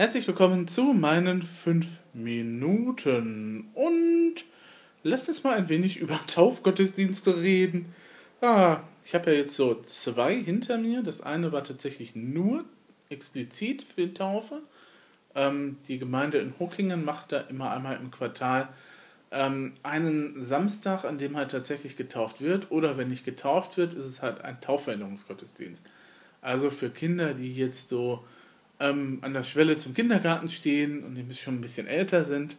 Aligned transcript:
Herzlich 0.00 0.26
willkommen 0.26 0.66
zu 0.66 0.94
meinen 0.94 1.42
5 1.42 2.00
Minuten 2.14 3.68
und 3.74 4.34
lasst 5.02 5.28
uns 5.28 5.44
mal 5.44 5.54
ein 5.54 5.68
wenig 5.68 5.98
über 5.98 6.18
Taufgottesdienste 6.26 7.42
reden. 7.42 7.94
Ah, 8.40 8.80
ich 9.04 9.14
habe 9.14 9.30
ja 9.30 9.36
jetzt 9.36 9.56
so 9.56 9.74
zwei 9.82 10.34
hinter 10.40 10.78
mir. 10.78 11.02
Das 11.02 11.20
eine 11.20 11.52
war 11.52 11.64
tatsächlich 11.64 12.16
nur 12.16 12.64
explizit 13.10 13.82
für 13.82 14.14
Taufe. 14.14 14.62
Ähm, 15.34 15.76
die 15.86 15.98
Gemeinde 15.98 16.38
in 16.38 16.54
Huckingen 16.58 17.04
macht 17.04 17.32
da 17.32 17.40
immer 17.40 17.70
einmal 17.70 17.96
im 17.96 18.10
Quartal 18.10 18.70
ähm, 19.30 19.74
einen 19.82 20.42
Samstag, 20.42 21.04
an 21.04 21.18
dem 21.18 21.36
halt 21.36 21.50
tatsächlich 21.50 21.98
getauft 21.98 22.40
wird. 22.40 22.70
Oder 22.70 22.96
wenn 22.96 23.08
nicht 23.08 23.26
getauft 23.26 23.76
wird, 23.76 23.92
ist 23.92 24.06
es 24.06 24.22
halt 24.22 24.40
ein 24.40 24.62
Taufveränderungsgottesdienst. 24.62 25.84
Also 26.40 26.70
für 26.70 26.88
Kinder, 26.88 27.34
die 27.34 27.54
jetzt 27.54 27.90
so 27.90 28.24
ähm, 28.80 29.18
an 29.22 29.34
der 29.34 29.44
Schwelle 29.44 29.76
zum 29.76 29.94
Kindergarten 29.94 30.48
stehen 30.48 31.04
und 31.04 31.14
die 31.14 31.34
schon 31.34 31.56
ein 31.56 31.60
bisschen 31.60 31.86
älter 31.86 32.24
sind, 32.24 32.56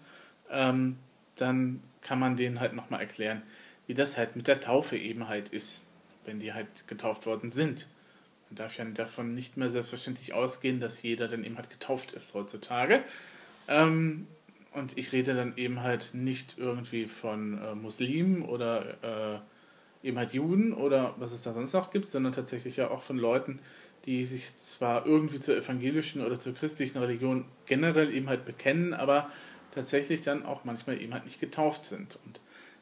ähm, 0.49 0.97
dann 1.35 1.81
kann 2.01 2.19
man 2.19 2.37
denen 2.37 2.59
halt 2.59 2.73
nochmal 2.73 3.01
erklären, 3.01 3.41
wie 3.87 3.93
das 3.93 4.17
halt 4.17 4.35
mit 4.35 4.47
der 4.47 4.61
Taufe 4.61 4.97
eben 4.97 5.27
halt 5.27 5.49
ist, 5.49 5.89
wenn 6.25 6.39
die 6.39 6.53
halt 6.53 6.87
getauft 6.87 7.25
worden 7.25 7.51
sind. 7.51 7.87
Man 8.49 8.57
darf 8.57 8.77
ja 8.77 8.85
davon 8.85 9.33
nicht 9.33 9.57
mehr 9.57 9.69
selbstverständlich 9.69 10.33
ausgehen, 10.33 10.79
dass 10.79 11.01
jeder 11.01 11.27
dann 11.27 11.43
eben 11.43 11.57
halt 11.57 11.69
getauft 11.69 12.13
ist 12.13 12.33
heutzutage. 12.33 13.03
Ähm, 13.67 14.27
und 14.73 14.97
ich 14.97 15.11
rede 15.11 15.33
dann 15.33 15.57
eben 15.57 15.81
halt 15.81 16.11
nicht 16.13 16.55
irgendwie 16.57 17.05
von 17.05 17.61
äh, 17.61 17.75
Muslimen 17.75 18.43
oder 18.43 19.41
äh, 20.03 20.07
eben 20.07 20.17
halt 20.17 20.33
Juden 20.33 20.73
oder 20.73 21.15
was 21.17 21.31
es 21.31 21.43
da 21.43 21.53
sonst 21.53 21.73
noch 21.73 21.91
gibt, 21.91 22.07
sondern 22.07 22.33
tatsächlich 22.33 22.77
ja 22.77 22.89
auch 22.89 23.01
von 23.01 23.17
Leuten, 23.17 23.59
die 24.05 24.25
sich 24.25 24.57
zwar 24.57 25.05
irgendwie 25.05 25.39
zur 25.39 25.55
evangelischen 25.57 26.25
oder 26.25 26.39
zur 26.39 26.55
christlichen 26.55 26.97
Religion 26.97 27.45
generell 27.65 28.13
eben 28.13 28.29
halt 28.29 28.45
bekennen, 28.45 28.93
aber 28.93 29.29
tatsächlich 29.73 30.23
dann 30.23 30.45
auch 30.45 30.63
manchmal 30.63 30.99
eben 31.01 31.13
halt 31.13 31.25
nicht 31.25 31.39
getauft 31.39 31.85
sind. 31.85 32.17
Und 32.25 32.39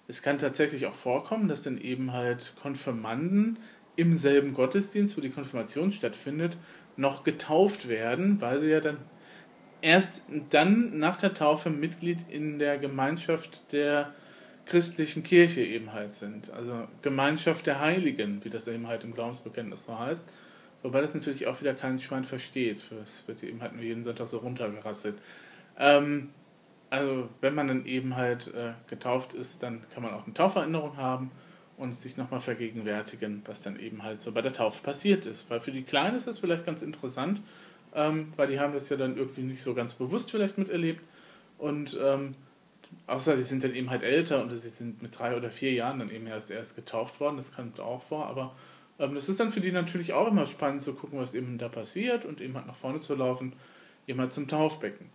es 0.07 0.21
kann 0.21 0.37
tatsächlich 0.37 0.85
auch 0.85 0.95
vorkommen, 0.95 1.47
dass 1.47 1.63
dann 1.63 1.79
eben 1.79 2.13
halt 2.13 2.53
Konfirmanden 2.61 3.59
im 3.95 4.17
selben 4.17 4.53
Gottesdienst, 4.53 5.17
wo 5.17 5.21
die 5.21 5.29
Konfirmation 5.29 5.91
stattfindet, 5.91 6.57
noch 6.95 7.23
getauft 7.23 7.89
werden, 7.89 8.39
weil 8.41 8.59
sie 8.59 8.69
ja 8.69 8.79
dann 8.79 8.97
erst 9.81 10.23
dann 10.49 10.97
nach 10.99 11.17
der 11.17 11.33
Taufe 11.33 11.69
Mitglied 11.69 12.19
in 12.29 12.59
der 12.59 12.77
Gemeinschaft 12.77 13.71
der 13.71 14.13
christlichen 14.65 15.23
Kirche 15.23 15.61
eben 15.61 15.93
halt 15.93 16.13
sind. 16.13 16.51
Also 16.51 16.87
Gemeinschaft 17.01 17.67
der 17.67 17.79
Heiligen, 17.79 18.43
wie 18.43 18.49
das 18.49 18.67
eben 18.67 18.87
halt 18.87 19.03
im 19.03 19.13
Glaubensbekenntnis 19.13 19.85
so 19.85 19.97
heißt. 19.97 20.25
Wobei 20.81 21.01
das 21.01 21.13
natürlich 21.13 21.47
auch 21.47 21.59
wieder 21.59 21.73
kein 21.73 21.99
Schwein 21.99 22.23
versteht. 22.23 22.83
Das 22.97 23.27
wird 23.27 23.43
eben 23.43 23.61
halt 23.61 23.73
nur 23.73 23.83
jeden 23.83 24.03
Sonntag 24.03 24.27
so 24.27 24.37
runtergerasselt. 24.37 25.17
Ähm, 25.77 26.29
also 26.89 27.29
wenn 27.41 27.53
man 27.53 27.67
dann 27.67 27.85
eben 27.85 28.15
halt 28.15 28.53
äh, 28.53 28.73
getauft 28.87 29.33
ist, 29.33 29.61
dann 29.61 29.83
kann 29.93 30.03
man 30.03 30.13
auch 30.13 30.25
eine 30.25 30.33
Tauferinnerung 30.33 30.97
haben 30.97 31.31
und 31.77 31.95
sich 31.95 32.17
nochmal 32.17 32.39
vergegenwärtigen, 32.39 33.41
was 33.45 33.61
dann 33.61 33.79
eben 33.79 34.03
halt 34.03 34.21
so 34.21 34.31
bei 34.31 34.41
der 34.41 34.53
Taufe 34.53 34.83
passiert 34.83 35.25
ist. 35.25 35.49
Weil 35.49 35.61
für 35.61 35.71
die 35.71 35.83
Kleinen 35.83 36.17
ist 36.17 36.27
das 36.27 36.39
vielleicht 36.39 36.65
ganz 36.65 36.81
interessant, 36.81 37.41
ähm, 37.93 38.33
weil 38.35 38.47
die 38.47 38.59
haben 38.59 38.73
das 38.73 38.89
ja 38.89 38.97
dann 38.97 39.17
irgendwie 39.17 39.41
nicht 39.41 39.61
so 39.61 39.73
ganz 39.73 39.93
bewusst 39.93 40.31
vielleicht 40.31 40.57
miterlebt. 40.57 41.01
Und 41.57 41.97
ähm, 42.01 42.35
außer 43.07 43.35
sie 43.37 43.43
sind 43.43 43.63
dann 43.63 43.75
eben 43.75 43.89
halt 43.89 44.03
älter 44.03 44.41
und 44.41 44.49
sie 44.49 44.69
sind 44.69 45.01
mit 45.01 45.17
drei 45.17 45.35
oder 45.35 45.49
vier 45.49 45.73
Jahren 45.73 45.99
dann 45.99 46.09
eben 46.09 46.27
erst 46.27 46.51
erst 46.51 46.75
getauft 46.75 47.19
worden, 47.19 47.37
das 47.37 47.53
kommt 47.53 47.79
auch 47.79 48.01
vor, 48.01 48.27
aber 48.27 48.55
das 49.07 49.29
ist 49.29 49.39
dann 49.39 49.51
für 49.51 49.61
die 49.61 49.71
natürlich 49.71 50.13
auch 50.13 50.27
immer 50.27 50.45
spannend 50.45 50.81
zu 50.81 50.93
gucken, 50.93 51.19
was 51.19 51.33
eben 51.33 51.57
da 51.57 51.69
passiert 51.69 52.25
und 52.25 52.41
eben 52.41 52.55
halt 52.55 52.67
nach 52.67 52.75
vorne 52.75 52.99
zu 52.99 53.15
laufen, 53.15 53.53
eben 54.07 54.19
halt 54.19 54.33
zum 54.33 54.47
Taufbecken. 54.47 55.07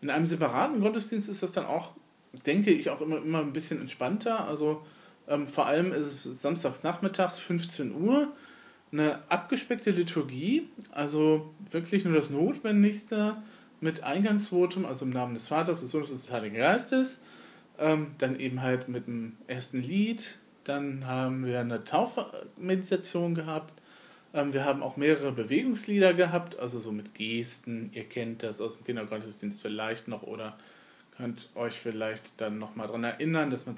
In 0.00 0.10
einem 0.10 0.26
separaten 0.26 0.80
Gottesdienst 0.80 1.28
ist 1.28 1.42
das 1.42 1.52
dann 1.52 1.66
auch, 1.66 1.94
denke 2.46 2.70
ich, 2.70 2.90
auch 2.90 3.00
immer, 3.00 3.18
immer 3.18 3.40
ein 3.40 3.52
bisschen 3.52 3.80
entspannter. 3.80 4.46
Also 4.46 4.82
ähm, 5.28 5.46
vor 5.46 5.66
allem 5.66 5.92
ist 5.92 6.26
es 6.26 6.42
samstags 6.42 6.82
nachmittags 6.82 7.38
15 7.38 7.94
Uhr 7.94 8.32
eine 8.90 9.20
abgespeckte 9.30 9.90
Liturgie, 9.90 10.68
also 10.90 11.54
wirklich 11.70 12.04
nur 12.04 12.14
das 12.14 12.30
Notwendigste 12.30 13.36
mit 13.80 14.02
Eingangsvotum, 14.04 14.86
also 14.86 15.04
im 15.04 15.10
Namen 15.10 15.34
des 15.34 15.48
Vaters, 15.48 15.80
des 15.80 15.90
Sohnes 15.90 16.10
und 16.10 16.16
des 16.16 16.30
Heiligen 16.30 16.56
Geistes. 16.56 17.20
Ähm, 17.78 18.12
dann 18.18 18.38
eben 18.38 18.62
halt 18.62 18.88
mit 18.88 19.06
dem 19.06 19.36
ersten 19.46 19.82
Lied, 19.82 20.36
dann 20.64 21.06
haben 21.06 21.44
wir 21.44 21.60
eine 21.60 21.84
Taufmeditation 21.84 23.34
gehabt. 23.34 23.72
Ähm, 24.34 24.52
wir 24.52 24.64
haben 24.64 24.82
auch 24.82 24.96
mehrere 24.96 25.32
Bewegungslieder 25.32 26.14
gehabt, 26.14 26.58
also 26.58 26.80
so 26.80 26.92
mit 26.92 27.14
Gesten. 27.14 27.90
Ihr 27.92 28.04
kennt 28.04 28.42
das 28.42 28.60
aus 28.60 28.76
dem 28.76 28.84
Kindergottesdienst 28.84 29.60
vielleicht 29.60 30.08
noch 30.08 30.22
oder 30.22 30.56
könnt 31.16 31.50
euch 31.54 31.74
vielleicht 31.74 32.40
dann 32.40 32.58
nochmal 32.58 32.86
daran 32.86 33.04
erinnern, 33.04 33.50
dass 33.50 33.66
man, 33.66 33.76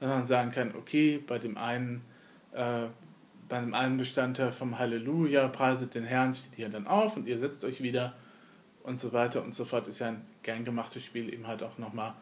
man 0.00 0.24
sagen 0.24 0.50
kann, 0.50 0.74
okay, 0.76 1.22
bei 1.24 1.38
dem 1.38 1.58
einen, 1.58 2.02
äh, 2.52 2.86
bei 3.48 3.60
dem 3.60 3.74
einen 3.74 3.98
Bestandteil 3.98 4.52
vom 4.52 4.78
Halleluja, 4.78 5.48
preiset 5.48 5.94
den 5.94 6.04
Herrn, 6.04 6.34
steht 6.34 6.54
hier 6.56 6.68
dann 6.68 6.86
auf 6.86 7.16
und 7.16 7.26
ihr 7.26 7.38
setzt 7.38 7.64
euch 7.64 7.82
wieder 7.82 8.14
und 8.82 8.98
so 8.98 9.12
weiter 9.12 9.44
und 9.44 9.54
so 9.54 9.64
fort. 9.64 9.88
Ist 9.88 9.98
ja 9.98 10.08
ein 10.08 10.22
gern 10.42 10.64
gemachtes 10.64 11.04
Spiel 11.04 11.32
eben 11.32 11.46
halt 11.46 11.62
auch 11.62 11.76
nochmal 11.78 12.14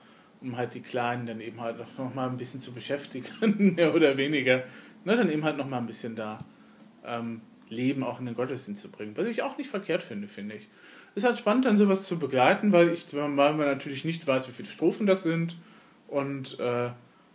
um 0.44 0.56
halt 0.56 0.74
die 0.74 0.82
Kleinen 0.82 1.26
dann 1.26 1.40
eben 1.40 1.60
halt 1.60 1.76
noch 1.98 2.14
mal 2.14 2.28
ein 2.28 2.36
bisschen 2.36 2.60
zu 2.60 2.72
beschäftigen, 2.72 3.26
mehr 3.76 3.94
oder 3.94 4.16
weniger. 4.16 4.64
Ne, 5.04 5.16
dann 5.16 5.30
eben 5.30 5.44
halt 5.44 5.56
noch 5.56 5.68
mal 5.68 5.78
ein 5.78 5.86
bisschen 5.86 6.14
da 6.16 6.44
ähm, 7.04 7.40
Leben 7.68 8.04
auch 8.04 8.20
in 8.20 8.26
den 8.26 8.34
Gottesdienst 8.34 8.82
zu 8.82 8.90
bringen. 8.90 9.16
Was 9.16 9.26
ich 9.26 9.42
auch 9.42 9.56
nicht 9.56 9.68
verkehrt 9.68 10.02
finde, 10.02 10.28
finde 10.28 10.56
ich. 10.56 10.68
Ist 11.14 11.24
halt 11.24 11.38
spannend, 11.38 11.64
dann 11.64 11.76
sowas 11.76 12.02
zu 12.02 12.18
begleiten, 12.18 12.72
weil, 12.72 12.92
ich, 12.92 13.12
weil 13.14 13.28
man 13.28 13.58
natürlich 13.58 14.04
nicht 14.04 14.26
weiß, 14.26 14.48
wie 14.48 14.52
viele 14.52 14.68
Strophen 14.68 15.06
das 15.06 15.22
sind 15.22 15.56
und 16.08 16.58
äh, 16.58 16.90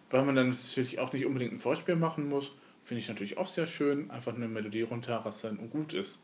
weil 0.09 0.25
man 0.25 0.35
dann 0.35 0.49
natürlich 0.49 0.99
auch 0.99 1.13
nicht 1.13 1.25
unbedingt 1.25 1.53
ein 1.53 1.59
Vorspiel 1.59 1.95
machen 1.95 2.27
muss. 2.27 2.51
Finde 2.83 3.01
ich 3.01 3.07
natürlich 3.07 3.37
auch 3.37 3.47
sehr 3.47 3.67
schön. 3.67 4.09
Einfach 4.11 4.35
eine 4.35 4.47
Melodie 4.47 4.81
runterrasseln 4.81 5.57
und 5.57 5.69
gut 5.69 5.93
ist. 5.93 6.21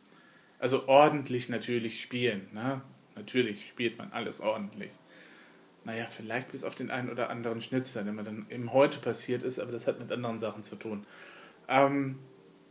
Also 0.60 0.88
ordentlich 0.88 1.50
natürlich 1.50 2.02
spielen. 2.02 2.48
Ne? 2.54 2.82
Natürlich 3.16 3.68
spielt 3.68 3.98
man 3.98 4.12
alles 4.12 4.42
ordentlich 4.42 4.92
naja, 5.86 6.08
vielleicht 6.10 6.52
bis 6.52 6.64
auf 6.64 6.76
den 6.76 6.90
einen 6.90 7.10
oder 7.10 7.30
anderen 7.30 7.62
Schnitzer, 7.62 8.04
der 8.04 8.12
mir 8.12 8.24
dann 8.24 8.48
eben 8.50 8.74
heute 8.74 9.00
passiert 9.00 9.44
ist, 9.44 9.60
aber 9.60 9.72
das 9.72 9.88
hat 9.88 10.00
mit 10.00 10.12
anderen 10.12 10.40
Sachen 10.40 10.64
zu 10.64 10.76
tun. 10.76 11.06
Ähm, 11.68 12.18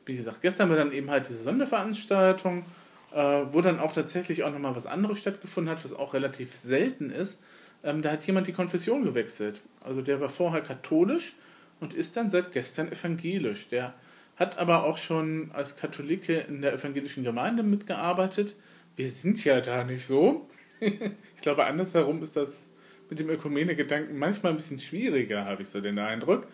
wie 0.05 0.17
gesagt, 0.17 0.43
gestern 0.43 0.69
war 0.69 0.77
dann 0.77 0.93
eben 0.93 1.11
halt 1.11 1.29
diese 1.29 1.43
Sonderveranstaltung, 1.43 2.65
äh, 3.13 3.45
wo 3.53 3.61
dann 3.61 3.79
auch 3.79 3.93
tatsächlich 3.93 4.43
auch 4.43 4.53
nochmal 4.53 4.75
was 4.77 4.87
anderes 4.87 5.19
stattgefunden 5.19 5.71
hat, 5.71 5.85
was 5.85 5.95
auch 5.95 6.13
relativ 6.13 6.55
selten 6.55 7.11
ist. 7.11 7.41
Ähm, 7.85 8.03
da 8.03 8.11
hat 8.11 8.27
jemand 8.27 8.49
die 8.49 8.53
Konfession 8.53 9.05
gewechselt. 9.05 9.63
Also 9.81 10.03
der 10.03 10.21
war 10.21 10.29
vorher 10.29 10.61
katholisch 10.61 11.35
und 11.81 11.95
ist 11.95 12.17
dann 12.17 12.31
seit 12.31 12.51
gestern 12.53 12.91
evangelisch. 12.91 13.69
Der 13.69 13.95
hat 14.37 14.59
aber 14.59 14.85
auch 14.85 14.99
schon 14.99 15.51
als 15.53 15.77
Katholike 15.77 16.39
in 16.49 16.63
der 16.63 16.73
evangelischen 16.73 17.23
Gemeinde 17.23 17.63
mitgearbeitet. 17.63 18.57
Wir 18.97 19.09
sind 19.09 19.45
ja 19.45 19.61
da 19.61 19.85
nicht 19.85 20.05
so. 20.05 20.49
ich 20.81 21.43
glaube, 21.43 21.65
andersherum 21.67 22.23
ist 22.23 22.37
das 22.37 22.71
mit 23.11 23.19
dem 23.19 23.31
Ökumene-Gedanken 23.31 24.19
manchmal 24.19 24.53
ein 24.53 24.57
bisschen 24.57 24.81
schwieriger, 24.81 25.45
habe 25.45 25.63
ich 25.63 25.69
so 25.69 25.81
den 25.81 25.99
Eindruck. 25.99 26.47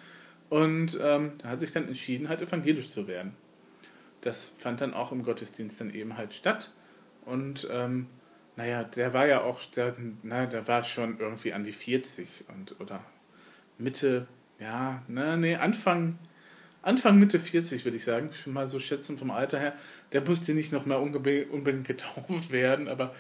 Und 0.49 0.99
ähm, 1.01 1.33
da 1.39 1.49
hat 1.51 1.61
sich 1.61 1.73
dann 1.73 1.87
entschieden, 1.87 2.29
halt 2.29 2.43
evangelisch 2.43 2.91
zu 2.91 3.07
werden. 3.07 3.35
Das 4.21 4.53
fand 4.59 4.81
dann 4.81 4.95
auch 4.95 5.13
im 5.13 5.23
Gottesdienst 5.23 5.81
dann 5.81 5.95
eben 5.95 6.17
halt 6.17 6.35
statt. 6.35 6.73
Und 7.25 7.69
ähm, 7.71 8.07
naja, 8.57 8.83
der 8.85 9.15
war 9.15 9.27
ja 9.27 9.43
auch, 9.43 9.65
der, 9.77 9.95
na, 10.23 10.47
der 10.47 10.67
war 10.67 10.83
schon 10.83 11.19
irgendwie 11.19 11.53
an 11.53 11.65
die 11.65 11.73
40 11.73 12.45
und, 12.49 12.81
oder 12.81 13.03
Mitte, 13.79 14.27
ja, 14.59 15.03
na, 15.09 15.37
nee, 15.37 15.55
Anfang, 15.55 16.19
Anfang 16.83 17.19
Mitte 17.19 17.39
40 17.39 17.85
würde 17.85 17.97
ich 17.97 18.05
sagen, 18.05 18.31
schon 18.33 18.53
mal 18.53 18.67
so 18.67 18.81
schätzen 18.81 19.19
vom 19.19 19.31
Alter 19.31 19.59
her. 19.59 19.75
Der 20.13 20.21
musste 20.21 20.53
nicht 20.53 20.73
noch 20.73 20.85
mal 20.85 20.97
unbedingt 20.97 21.87
getauft 21.87 22.51
werden, 22.51 22.89
aber 22.89 23.15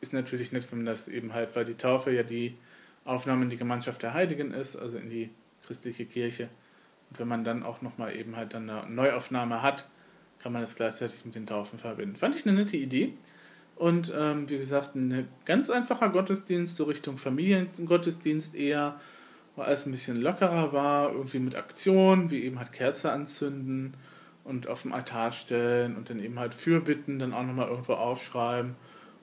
ist 0.00 0.12
natürlich 0.12 0.52
nett, 0.52 0.70
wenn 0.70 0.80
man 0.80 0.86
das 0.86 1.08
eben 1.08 1.32
halt, 1.32 1.56
weil 1.56 1.64
die 1.64 1.74
Taufe 1.74 2.12
ja 2.12 2.22
die 2.22 2.56
Aufnahme 3.06 3.44
in 3.44 3.50
die 3.50 3.56
Gemeinschaft 3.56 4.02
der 4.02 4.14
Heiligen 4.14 4.52
ist, 4.52 4.76
also 4.76 4.98
in 4.98 5.08
die 5.08 5.30
christliche 5.66 6.04
Kirche. 6.04 6.48
Und 7.10 7.18
wenn 7.18 7.28
man 7.28 7.44
dann 7.44 7.62
auch 7.62 7.82
nochmal 7.82 8.16
eben 8.16 8.36
halt 8.36 8.54
dann 8.54 8.68
eine 8.68 8.90
Neuaufnahme 8.90 9.62
hat, 9.62 9.88
kann 10.38 10.52
man 10.52 10.62
das 10.62 10.76
gleichzeitig 10.76 11.24
mit 11.24 11.34
den 11.34 11.46
Taufen 11.46 11.78
verbinden. 11.78 12.16
Fand 12.16 12.36
ich 12.36 12.46
eine 12.46 12.56
nette 12.56 12.76
Idee. 12.76 13.14
Und 13.76 14.12
ähm, 14.16 14.48
wie 14.48 14.56
gesagt, 14.56 14.94
ein 14.94 15.28
ganz 15.44 15.70
einfacher 15.70 16.08
Gottesdienst, 16.08 16.76
so 16.76 16.84
Richtung 16.84 17.18
Familiengottesdienst 17.18 18.54
eher, 18.54 18.98
wo 19.54 19.62
alles 19.62 19.86
ein 19.86 19.92
bisschen 19.92 20.20
lockerer 20.20 20.72
war, 20.72 21.12
irgendwie 21.12 21.38
mit 21.38 21.56
Aktion, 21.56 22.30
wie 22.30 22.42
eben 22.42 22.58
halt 22.58 22.72
Kerze 22.72 23.12
anzünden 23.12 23.94
und 24.44 24.66
auf 24.66 24.82
dem 24.82 24.92
Altar 24.92 25.32
stellen 25.32 25.96
und 25.96 26.08
dann 26.08 26.20
eben 26.20 26.38
halt 26.38 26.54
Fürbitten 26.54 27.18
dann 27.18 27.34
auch 27.34 27.42
nochmal 27.42 27.68
irgendwo 27.68 27.94
aufschreiben 27.94 28.76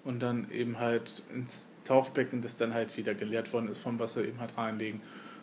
und 0.03 0.21
dann 0.21 0.51
eben 0.51 0.79
halt 0.79 1.23
ins 1.33 1.69
Taufbecken, 1.83 2.41
das 2.41 2.55
dann 2.55 2.73
halt 2.73 2.95
wieder 2.97 3.13
geleert 3.15 3.51
worden 3.53 3.67
ist, 3.67 3.79
vom 3.79 3.99
Wasser 3.99 4.23
eben 4.23 4.39
halt 4.39 4.57
reinlegen 4.57 5.01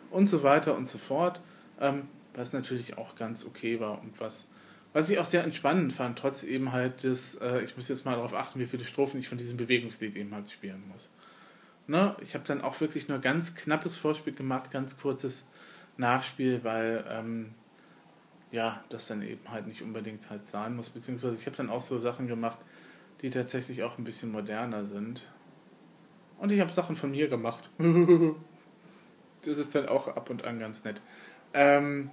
und 0.09 0.27
so 0.27 0.43
weiter 0.43 0.75
und 0.75 0.87
so 0.87 0.97
fort. 0.97 1.41
Ähm, 1.79 2.07
was 2.33 2.53
natürlich 2.53 2.97
auch 2.97 3.15
ganz 3.15 3.45
okay 3.45 3.79
war 3.79 4.01
und 4.01 4.19
was 4.19 4.45
Was 4.93 5.09
ich 5.09 5.19
auch 5.19 5.25
sehr 5.25 5.43
entspannend 5.43 5.93
fand, 5.93 6.19
trotz 6.19 6.43
eben 6.43 6.73
halt 6.73 7.03
des, 7.03 7.35
äh, 7.35 7.61
ich 7.61 7.77
muss 7.77 7.87
jetzt 7.87 8.05
mal 8.05 8.15
darauf 8.15 8.33
achten, 8.33 8.59
wie 8.59 8.65
viele 8.65 8.83
Strophen 8.83 9.19
ich 9.19 9.29
von 9.29 9.37
diesem 9.37 9.55
Bewegungslied 9.55 10.15
eben 10.17 10.33
halt 10.33 10.49
spielen 10.49 10.83
muss. 10.91 11.11
Ne? 11.87 12.15
Ich 12.21 12.33
habe 12.35 12.45
dann 12.45 12.61
auch 12.61 12.79
wirklich 12.81 13.07
nur 13.07 13.19
ganz 13.19 13.55
knappes 13.55 13.97
Vorspiel 13.97 14.33
gemacht, 14.33 14.69
ganz 14.71 14.97
kurzes 14.97 15.47
Nachspiel, 15.97 16.63
weil 16.63 17.05
ähm, 17.09 17.53
ja, 18.51 18.83
das 18.89 19.07
dann 19.07 19.21
eben 19.21 19.49
halt 19.49 19.67
nicht 19.67 19.81
unbedingt 19.81 20.29
halt 20.29 20.45
sein 20.45 20.75
muss. 20.75 20.89
Beziehungsweise 20.89 21.35
ich 21.35 21.45
habe 21.45 21.55
dann 21.55 21.69
auch 21.69 21.81
so 21.81 21.97
Sachen 21.97 22.27
gemacht, 22.27 22.57
die 23.21 23.29
tatsächlich 23.29 23.83
auch 23.83 23.97
ein 23.97 24.03
bisschen 24.03 24.31
moderner 24.31 24.85
sind. 24.85 25.27
Und 26.41 26.51
ich 26.51 26.59
habe 26.59 26.73
Sachen 26.73 26.95
von 26.95 27.11
mir 27.11 27.27
gemacht. 27.27 27.69
das 29.43 29.59
ist 29.59 29.75
dann 29.75 29.87
auch 29.87 30.07
ab 30.07 30.31
und 30.31 30.43
an 30.43 30.57
ganz 30.57 30.83
nett. 30.83 30.99
Ähm, 31.53 32.09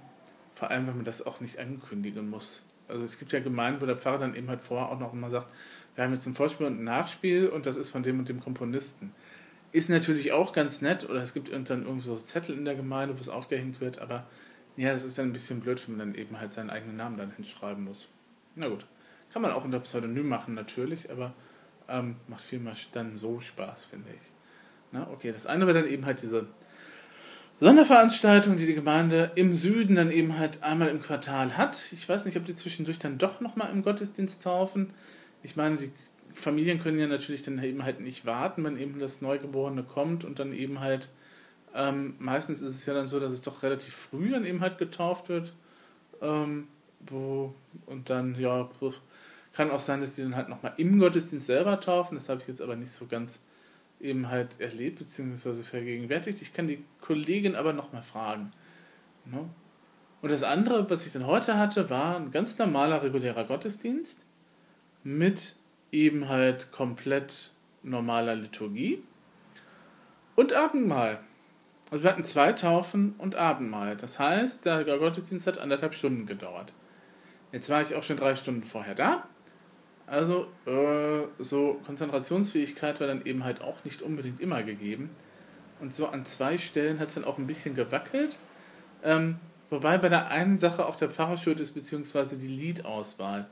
vor 0.53 0.69
allem, 0.69 0.85
wenn 0.85 0.97
man 0.97 1.03
das 1.05 1.25
auch 1.25 1.39
nicht 1.39 1.57
ankündigen 1.57 2.29
muss. 2.29 2.61
Also 2.87 3.03
es 3.03 3.17
gibt 3.17 3.31
ja 3.31 3.39
Gemeinden, 3.39 3.81
wo 3.81 3.87
der 3.87 3.97
Pfarrer 3.97 4.19
dann 4.19 4.35
eben 4.35 4.47
halt 4.47 4.61
vorher 4.61 4.89
auch 4.89 4.99
noch 4.99 5.13
immer 5.13 5.31
sagt, 5.31 5.47
wir 5.95 6.03
haben 6.03 6.13
jetzt 6.13 6.27
ein 6.27 6.35
Vorspiel 6.35 6.67
und 6.67 6.79
ein 6.79 6.83
Nachspiel 6.83 7.47
und 7.47 7.65
das 7.65 7.75
ist 7.75 7.89
von 7.89 8.03
dem 8.03 8.19
und 8.19 8.29
dem 8.29 8.39
Komponisten. 8.39 9.15
Ist 9.71 9.89
natürlich 9.89 10.31
auch 10.31 10.53
ganz 10.53 10.83
nett, 10.83 11.09
oder 11.09 11.23
es 11.23 11.33
gibt 11.33 11.51
dann 11.51 11.65
irgendwie 11.65 12.01
so 12.01 12.15
Zettel 12.15 12.55
in 12.55 12.65
der 12.65 12.75
Gemeinde, 12.75 13.17
wo 13.17 13.21
es 13.21 13.29
aufgehängt 13.29 13.81
wird, 13.81 13.97
aber 13.97 14.27
ja, 14.77 14.93
das 14.93 15.05
ist 15.05 15.17
dann 15.17 15.29
ein 15.29 15.33
bisschen 15.33 15.59
blöd, 15.59 15.81
wenn 15.87 15.97
man 15.97 16.13
dann 16.13 16.21
eben 16.21 16.39
halt 16.39 16.53
seinen 16.53 16.69
eigenen 16.69 16.97
Namen 16.97 17.17
dann 17.17 17.31
hinschreiben 17.31 17.83
muss. 17.83 18.09
Na 18.55 18.67
gut. 18.67 18.85
Kann 19.33 19.41
man 19.41 19.51
auch 19.51 19.65
unter 19.65 19.79
Pseudonym 19.79 20.27
machen, 20.27 20.53
natürlich, 20.53 21.09
aber 21.11 21.33
ähm, 21.89 22.15
macht 22.27 22.41
vielmehr 22.41 22.73
dann 22.93 23.17
so 23.17 23.39
Spaß, 23.41 23.85
finde 23.85 24.09
ich. 24.09 24.31
Na, 24.91 25.09
okay, 25.11 25.31
das 25.31 25.45
eine 25.45 25.67
war 25.67 25.73
dann 25.73 25.87
eben 25.87 26.05
halt 26.05 26.21
diese 26.21 26.47
Sonderveranstaltung, 27.59 28.55
die 28.55 28.65
die 28.65 28.73
Gemeinde 28.73 29.31
im 29.35 29.55
Süden 29.55 29.95
dann 29.95 30.11
eben 30.11 30.37
halt 30.39 30.63
einmal 30.63 30.87
im 30.87 31.01
Quartal 31.01 31.57
hat. 31.57 31.91
Ich 31.91 32.07
weiß 32.07 32.25
nicht, 32.25 32.37
ob 32.37 32.45
die 32.45 32.55
zwischendurch 32.55 32.99
dann 32.99 33.17
doch 33.17 33.41
nochmal 33.41 33.69
im 33.71 33.83
Gottesdienst 33.83 34.41
taufen. 34.41 34.91
Ich 35.43 35.57
meine, 35.57 35.75
die 35.75 35.91
Familien 36.33 36.79
können 36.81 36.99
ja 36.99 37.07
natürlich 37.07 37.43
dann 37.43 37.61
eben 37.61 37.83
halt 37.83 37.99
nicht 37.99 38.25
warten, 38.25 38.63
wenn 38.63 38.79
eben 38.79 38.99
das 38.99 39.21
Neugeborene 39.21 39.83
kommt 39.83 40.23
und 40.23 40.39
dann 40.39 40.53
eben 40.53 40.79
halt, 40.79 41.09
ähm, 41.75 42.15
meistens 42.19 42.61
ist 42.61 42.75
es 42.75 42.85
ja 42.85 42.93
dann 42.93 43.07
so, 43.07 43.19
dass 43.19 43.33
es 43.33 43.41
doch 43.41 43.61
relativ 43.61 43.93
früh 43.93 44.31
dann 44.31 44.45
eben 44.45 44.61
halt 44.61 44.77
getauft 44.77 45.27
wird. 45.27 45.53
Ähm, 46.21 46.67
wo, 47.01 47.53
und 47.85 48.09
dann, 48.09 48.39
ja, 48.39 48.69
kann 49.53 49.71
auch 49.71 49.79
sein, 49.79 50.01
dass 50.01 50.15
die 50.15 50.21
dann 50.21 50.35
halt 50.35 50.49
nochmal 50.49 50.73
im 50.77 50.99
Gottesdienst 50.99 51.47
selber 51.47 51.79
taufen. 51.79 52.15
Das 52.15 52.29
habe 52.29 52.41
ich 52.41 52.47
jetzt 52.47 52.61
aber 52.61 52.75
nicht 52.75 52.91
so 52.91 53.07
ganz 53.07 53.43
eben 53.99 54.29
halt 54.29 54.59
erlebt 54.59 54.99
bzw. 54.99 55.63
vergegenwärtigt. 55.63 56.41
Ich 56.41 56.53
kann 56.53 56.67
die 56.67 56.83
Kollegin 57.01 57.55
aber 57.55 57.73
nochmal 57.73 58.01
fragen. 58.01 58.51
Ne? 59.25 59.49
Und 60.21 60.31
das 60.31 60.43
andere, 60.43 60.89
was 60.89 61.05
ich 61.05 61.13
dann 61.13 61.25
heute 61.25 61.57
hatte, 61.57 61.89
war 61.89 62.17
ein 62.17 62.31
ganz 62.31 62.57
normaler, 62.57 63.03
regulärer 63.03 63.45
Gottesdienst 63.45 64.25
mit 65.03 65.55
eben 65.91 66.29
halt 66.29 66.71
komplett 66.71 67.53
normaler 67.83 68.35
Liturgie 68.35 69.01
und 70.35 70.53
Abendmahl. 70.53 71.21
Also 71.89 72.03
wir 72.03 72.11
hatten 72.11 72.23
zwei 72.23 72.53
Taufen 72.53 73.15
und 73.17 73.35
Abendmahl. 73.35 73.97
Das 73.97 74.19
heißt, 74.19 74.65
der 74.65 74.83
Gottesdienst 74.83 75.47
hat 75.47 75.57
anderthalb 75.57 75.95
Stunden 75.95 76.25
gedauert. 76.25 76.73
Jetzt 77.51 77.69
war 77.69 77.81
ich 77.81 77.95
auch 77.95 78.03
schon 78.03 78.17
drei 78.17 78.35
Stunden 78.35 78.63
vorher 78.63 78.93
da 78.93 79.27
also 80.09 80.47
äh, 80.65 81.27
so 81.37 81.79
Konzentrationsfähigkeit 81.85 82.99
war 82.99 83.07
dann 83.07 83.25
eben 83.25 83.43
halt 83.43 83.61
auch 83.61 83.83
nicht 83.85 84.01
unbedingt 84.01 84.39
immer 84.39 84.63
gegeben. 84.63 85.09
Und 85.79 85.93
so 85.93 86.07
an 86.07 86.25
zwei 86.25 86.57
Stellen 86.57 86.99
hat 86.99 87.09
es 87.09 87.15
dann 87.15 87.23
auch 87.23 87.37
ein 87.37 87.47
bisschen 87.47 87.75
gewackelt. 87.75 88.39
Ähm, 89.03 89.35
wobei 89.69 89.97
bei 89.97 90.09
der 90.09 90.29
einen 90.29 90.57
Sache 90.57 90.85
auch 90.85 90.95
der 90.95 91.09
Pfarrer 91.09 91.37
schuld 91.37 91.59
ist, 91.59 91.71
beziehungsweise 91.71 92.37
die 92.37 92.47
Liedauswahl. 92.47 93.47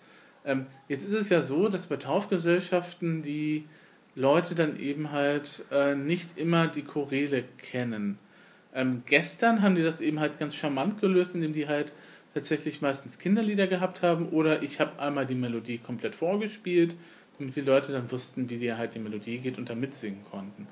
Ähm, 0.45 0.65
jetzt 0.87 1.05
ist 1.05 1.13
es 1.13 1.29
ja 1.29 1.41
so, 1.41 1.69
dass 1.69 1.87
bei 1.87 1.97
Taufgesellschaften 1.97 3.21
die 3.21 3.65
Leute 4.15 4.55
dann 4.55 4.79
eben 4.79 5.11
halt 5.11 5.65
äh, 5.71 5.95
nicht 5.95 6.37
immer 6.37 6.67
die 6.67 6.81
Choräle 6.81 7.43
kennen. 7.57 8.17
Ähm, 8.73 9.03
gestern 9.05 9.61
haben 9.61 9.75
die 9.75 9.83
das 9.83 10.01
eben 10.01 10.19
halt 10.19 10.39
ganz 10.39 10.55
charmant 10.55 10.99
gelöst, 10.99 11.35
indem 11.35 11.53
die 11.53 11.67
halt 11.67 11.93
tatsächlich 12.37 12.81
meistens 12.81 13.17
Kinderlieder 13.17 13.65
gehabt 13.65 14.03
haben 14.03 14.29
oder 14.29 14.61
ich 14.61 14.79
habe 14.79 14.99
einmal 14.99 15.25
die 15.25 15.35
Melodie 15.35 15.79
komplett 15.79 16.13
vorgespielt, 16.13 16.95
damit 17.39 17.55
die 17.55 17.61
Leute 17.61 17.91
dann 17.91 18.11
wussten, 18.11 18.47
wie 18.49 18.57
die 18.57 18.73
halt 18.73 18.93
die 18.93 18.99
Melodie 18.99 19.39
geht 19.39 19.57
und 19.57 19.69
dann 19.69 19.79
mitsingen 19.79 20.23
konnten. 20.29 20.67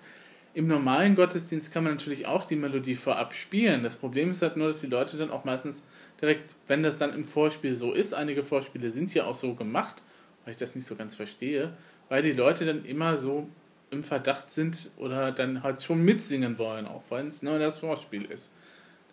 Im 0.54 0.68
normalen 0.68 1.16
Gottesdienst 1.16 1.74
kann 1.74 1.84
man 1.84 1.94
natürlich 1.94 2.28
auch 2.28 2.44
die 2.44 2.56
Melodie 2.56 2.96
vorab 2.96 3.34
spielen. 3.34 3.84
Das 3.84 3.98
Problem 3.98 4.32
ist 4.32 4.44
halt 4.44 4.58
nur, 4.58 4.68
dass 4.68 4.82
die 4.82 4.88
Leute 4.88 5.18
dann 5.18 5.32
auch 5.32 5.44
meistens 5.44 5.84
direkt, 6.22 6.56
wenn 6.68 6.84
das 6.84 6.98
dann 6.98 7.14
im 7.14 7.26
Vorspiel 7.26 7.76
so 7.76 7.94
ist, 7.94 8.14
einige 8.14 8.44
Vorspiele 8.44 8.92
sind 8.92 9.14
ja 9.14 9.26
auch 9.26 9.36
so 9.36 9.56
gemacht, 9.56 10.04
weil 10.44 10.52
ich 10.52 10.58
das 10.58 10.76
nicht 10.76 10.86
so 10.86 10.96
ganz 10.96 11.16
verstehe, 11.16 11.74
weil 12.10 12.22
die 12.22 12.32
Leute 12.32 12.66
dann 12.66 12.86
immer 12.86 13.18
so 13.18 13.50
im 13.90 14.04
Verdacht 14.04 14.50
sind 14.52 14.92
oder 14.98 15.32
dann 15.32 15.64
halt 15.64 15.82
schon 15.82 16.06
mitsingen 16.06 16.60
wollen, 16.60 16.86
auch 16.86 17.04
wenn 17.10 17.28
es 17.28 17.42
nur 17.42 17.58
das 17.58 17.80
Vorspiel 17.80 18.26
ist. 18.26 18.54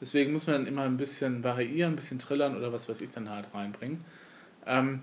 Deswegen 0.03 0.33
muss 0.33 0.49
man 0.49 0.57
dann 0.57 0.67
immer 0.67 0.83
ein 0.83 0.97
bisschen 0.97 1.45
variieren, 1.45 1.93
ein 1.93 1.97
bisschen 1.97 2.19
trillern 2.19 2.57
oder 2.57 2.73
was 2.73 2.89
weiß 2.89 3.01
ich 3.03 3.13
dann 3.13 3.31
halt 3.31 3.47
reinbringen. 3.55 4.05
Ähm, 4.67 5.01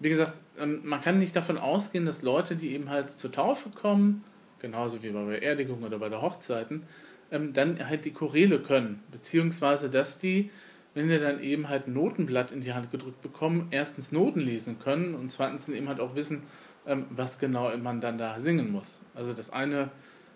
wie 0.00 0.08
gesagt, 0.08 0.42
ähm, 0.58 0.80
man 0.84 1.02
kann 1.02 1.18
nicht 1.18 1.36
davon 1.36 1.58
ausgehen, 1.58 2.06
dass 2.06 2.22
Leute, 2.22 2.56
die 2.56 2.72
eben 2.72 2.88
halt 2.88 3.10
zur 3.10 3.30
Taufe 3.30 3.68
kommen, 3.68 4.24
genauso 4.58 5.02
wie 5.02 5.10
bei 5.10 5.22
Beerdigungen 5.22 5.84
oder 5.84 5.98
bei 5.98 6.08
der 6.08 6.22
Hochzeiten, 6.22 6.84
ähm, 7.30 7.52
dann 7.52 7.86
halt 7.86 8.06
die 8.06 8.12
Choräle 8.12 8.58
können. 8.58 9.02
Beziehungsweise, 9.12 9.90
dass 9.90 10.18
die, 10.18 10.50
wenn 10.94 11.10
die 11.10 11.18
dann 11.18 11.42
eben 11.42 11.68
halt 11.68 11.86
ein 11.86 11.92
Notenblatt 11.92 12.50
in 12.50 12.62
die 12.62 12.72
Hand 12.72 12.90
gedrückt 12.90 13.20
bekommen, 13.20 13.68
erstens 13.70 14.12
Noten 14.12 14.40
lesen 14.40 14.78
können 14.78 15.14
und 15.14 15.30
zweitens 15.30 15.66
dann 15.66 15.74
eben 15.74 15.88
halt 15.88 16.00
auch 16.00 16.14
wissen, 16.14 16.40
ähm, 16.86 17.04
was 17.10 17.38
genau 17.38 17.76
man 17.76 18.00
dann 18.00 18.16
da 18.16 18.40
singen 18.40 18.72
muss. 18.72 19.02
Also 19.14 19.34
das 19.34 19.50
eine 19.50 19.90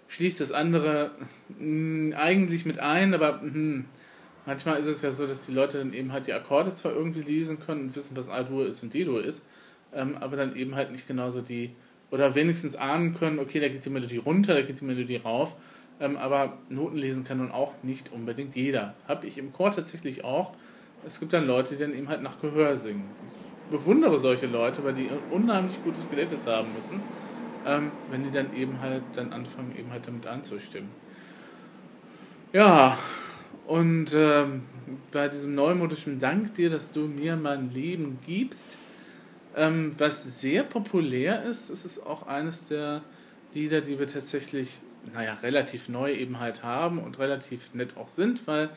schließt 0.09 0.38
das 0.38 0.53
andere 0.53 1.12
mh, 1.59 2.14
eigentlich 2.14 2.67
mit 2.67 2.79
ein, 2.79 3.14
aber 3.14 3.41
hm, 3.41 3.87
Manchmal 4.44 4.80
ist 4.80 4.86
es 4.86 5.02
ja 5.02 5.12
so, 5.12 5.26
dass 5.26 5.46
die 5.46 5.52
Leute 5.52 5.78
dann 5.78 5.92
eben 5.92 6.12
halt 6.12 6.26
die 6.26 6.32
Akkorde 6.32 6.72
zwar 6.72 6.92
irgendwie 6.92 7.20
lesen 7.20 7.60
können 7.60 7.82
und 7.82 7.96
wissen, 7.96 8.16
was 8.16 8.28
A-Dur 8.28 8.66
ist 8.66 8.82
und 8.82 8.92
D-Dur 8.92 9.24
ist, 9.24 9.44
ähm, 9.94 10.16
aber 10.18 10.36
dann 10.36 10.56
eben 10.56 10.74
halt 10.74 10.90
nicht 10.90 11.06
genauso 11.06 11.40
die, 11.40 11.70
oder 12.10 12.34
wenigstens 12.34 12.74
ahnen 12.74 13.14
können, 13.14 13.38
okay, 13.38 13.60
da 13.60 13.68
geht 13.68 13.84
die 13.84 13.90
Melodie 13.90 14.16
runter, 14.16 14.54
da 14.54 14.62
geht 14.62 14.80
die 14.80 14.84
Melodie 14.84 15.16
rauf, 15.16 15.56
ähm, 16.00 16.16
aber 16.16 16.58
Noten 16.68 16.96
lesen 16.96 17.22
kann 17.22 17.38
nun 17.38 17.52
auch 17.52 17.74
nicht 17.84 18.10
unbedingt 18.12 18.56
jeder. 18.56 18.94
Habe 19.06 19.28
ich 19.28 19.38
im 19.38 19.52
Chor 19.52 19.70
tatsächlich 19.70 20.24
auch. 20.24 20.52
Es 21.06 21.20
gibt 21.20 21.32
dann 21.32 21.46
Leute, 21.46 21.76
die 21.76 21.82
dann 21.82 21.94
eben 21.94 22.08
halt 22.08 22.22
nach 22.22 22.40
Gehör 22.40 22.76
singen. 22.76 23.08
Ich 23.66 23.78
bewundere 23.78 24.18
solche 24.18 24.46
Leute, 24.46 24.82
weil 24.82 24.94
die 24.94 25.08
unheimlich 25.30 25.82
gutes 25.84 26.10
Gedächtnis 26.10 26.46
haben 26.48 26.74
müssen, 26.74 27.00
ähm, 27.64 27.92
wenn 28.10 28.24
die 28.24 28.30
dann 28.32 28.54
eben 28.56 28.80
halt 28.80 29.02
dann 29.14 29.32
anfangen, 29.32 29.76
eben 29.78 29.90
halt 29.92 30.06
damit 30.06 30.26
anzustimmen. 30.26 30.90
Ja, 32.52 32.99
und 33.66 34.14
ähm, 34.14 34.62
bei 35.12 35.28
diesem 35.28 35.54
neumodischen 35.54 36.19
Dank 36.19 36.54
dir, 36.54 36.71
dass 36.71 36.92
du 36.92 37.07
mir 37.07 37.37
mein 37.37 37.73
Leben 37.73 38.19
gibst, 38.26 38.76
ähm, 39.57 39.95
was 39.99 40.40
sehr 40.40 40.64
populär 40.64 41.42
ist, 41.42 41.71
es 41.71 41.85
ist 41.85 42.04
auch 42.04 42.26
eines 42.26 42.69
der 42.69 43.02
Lieder, 43.54 43.81
die 43.81 43.99
wir 43.99 44.07
tatsächlich, 44.07 44.81
naja, 45.12 45.35
relativ 45.42 45.88
neu 45.88 46.12
eben 46.12 46.40
halt 46.40 46.62
haben 46.62 46.99
und 46.99 47.19
relativ 47.19 47.75
nett 47.75 47.97
auch 47.97 48.09
sind, 48.09 48.47
weil 48.47 48.71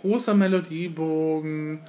großer 0.00 0.34
Melodiebogen, 0.34 1.80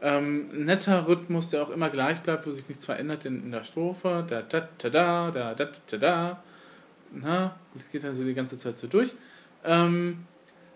ähm, 0.00 0.64
netter 0.64 1.08
Rhythmus, 1.08 1.50
der 1.50 1.62
auch 1.62 1.70
immer 1.70 1.90
gleich 1.90 2.20
bleibt, 2.20 2.46
wo 2.46 2.52
sich 2.52 2.68
nichts 2.68 2.84
verändert 2.84 3.24
in, 3.24 3.42
in 3.42 3.50
der 3.50 3.64
Strophe, 3.64 4.24
da 4.26 4.42
da 4.42 4.68
da 4.78 4.88
da 4.88 5.30
da 5.30 5.54
da 5.54 5.68
da 5.90 5.96
da, 5.96 6.42
na, 7.12 7.56
das 7.74 7.90
geht 7.90 8.04
dann 8.04 8.14
so 8.14 8.24
die 8.24 8.34
ganze 8.34 8.56
Zeit 8.58 8.78
so 8.78 8.86
durch. 8.86 9.14
Ähm, 9.64 10.24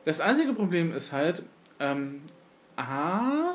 das 0.04 0.20
einzige 0.20 0.52
Problem 0.52 0.92
ist 0.92 1.12
halt, 1.12 1.42
ähm, 1.78 2.22
A, 2.76 3.54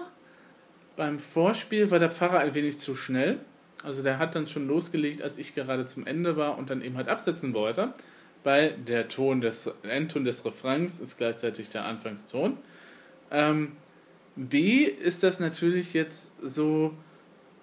beim 0.95 1.19
Vorspiel 1.19 1.91
war 1.91 1.99
der 1.99 2.11
Pfarrer 2.11 2.39
ein 2.39 2.53
wenig 2.53 2.79
zu 2.79 2.95
schnell. 2.95 3.39
Also 3.83 4.01
der 4.01 4.17
hat 4.17 4.35
dann 4.35 4.47
schon 4.47 4.67
losgelegt, 4.67 5.21
als 5.21 5.37
ich 5.37 5.53
gerade 5.53 5.85
zum 5.85 6.07
Ende 6.07 6.35
war 6.35 6.57
und 6.57 6.69
dann 6.69 6.81
eben 6.81 6.97
halt 6.97 7.07
absetzen 7.07 7.53
wollte, 7.53 7.93
weil 8.43 8.77
der 8.77 9.07
Ton 9.07 9.41
des 9.41 9.71
Endton 9.83 10.25
des 10.25 10.43
Refrains 10.45 10.99
ist 10.99 11.17
gleichzeitig 11.17 11.69
der 11.69 11.85
Anfangston. 11.85 12.57
Ähm, 13.29 13.73
B 14.35 14.83
ist 14.83 15.23
das 15.23 15.39
natürlich 15.39 15.93
jetzt 15.93 16.33
so 16.41 16.93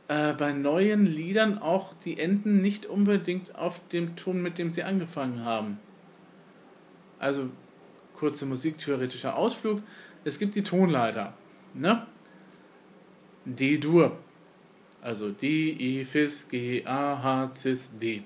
äh, 0.09 0.33
bei 0.35 0.53
neuen 0.53 1.07
Liedern 1.07 1.59
auch 1.59 1.95
die 2.05 2.19
Enden 2.19 2.61
nicht 2.61 2.87
unbedingt 2.87 3.57
auf 3.57 3.81
dem 3.88 4.17
Ton, 4.17 4.43
mit 4.43 4.59
dem 4.59 4.71
sie 4.71 4.83
angefangen 4.83 5.45
haben. 5.45 5.79
Also 7.19 7.49
kurze 8.25 8.47
musiktheoretischer 8.47 9.37
Ausflug. 9.37 9.83
Es 10.25 10.38
gibt 10.38 10.54
die 10.54 10.62
Tonleiter. 10.62 11.35
Ne? 11.75 12.07
D-Dur. 13.45 14.16
Also 15.02 15.31
D, 15.31 15.73
E, 15.73 16.04
Fis, 16.07 16.49
G, 16.49 16.83
A, 16.87 17.23
H, 17.23 17.50
Cis, 17.52 17.99
D. 17.99 18.23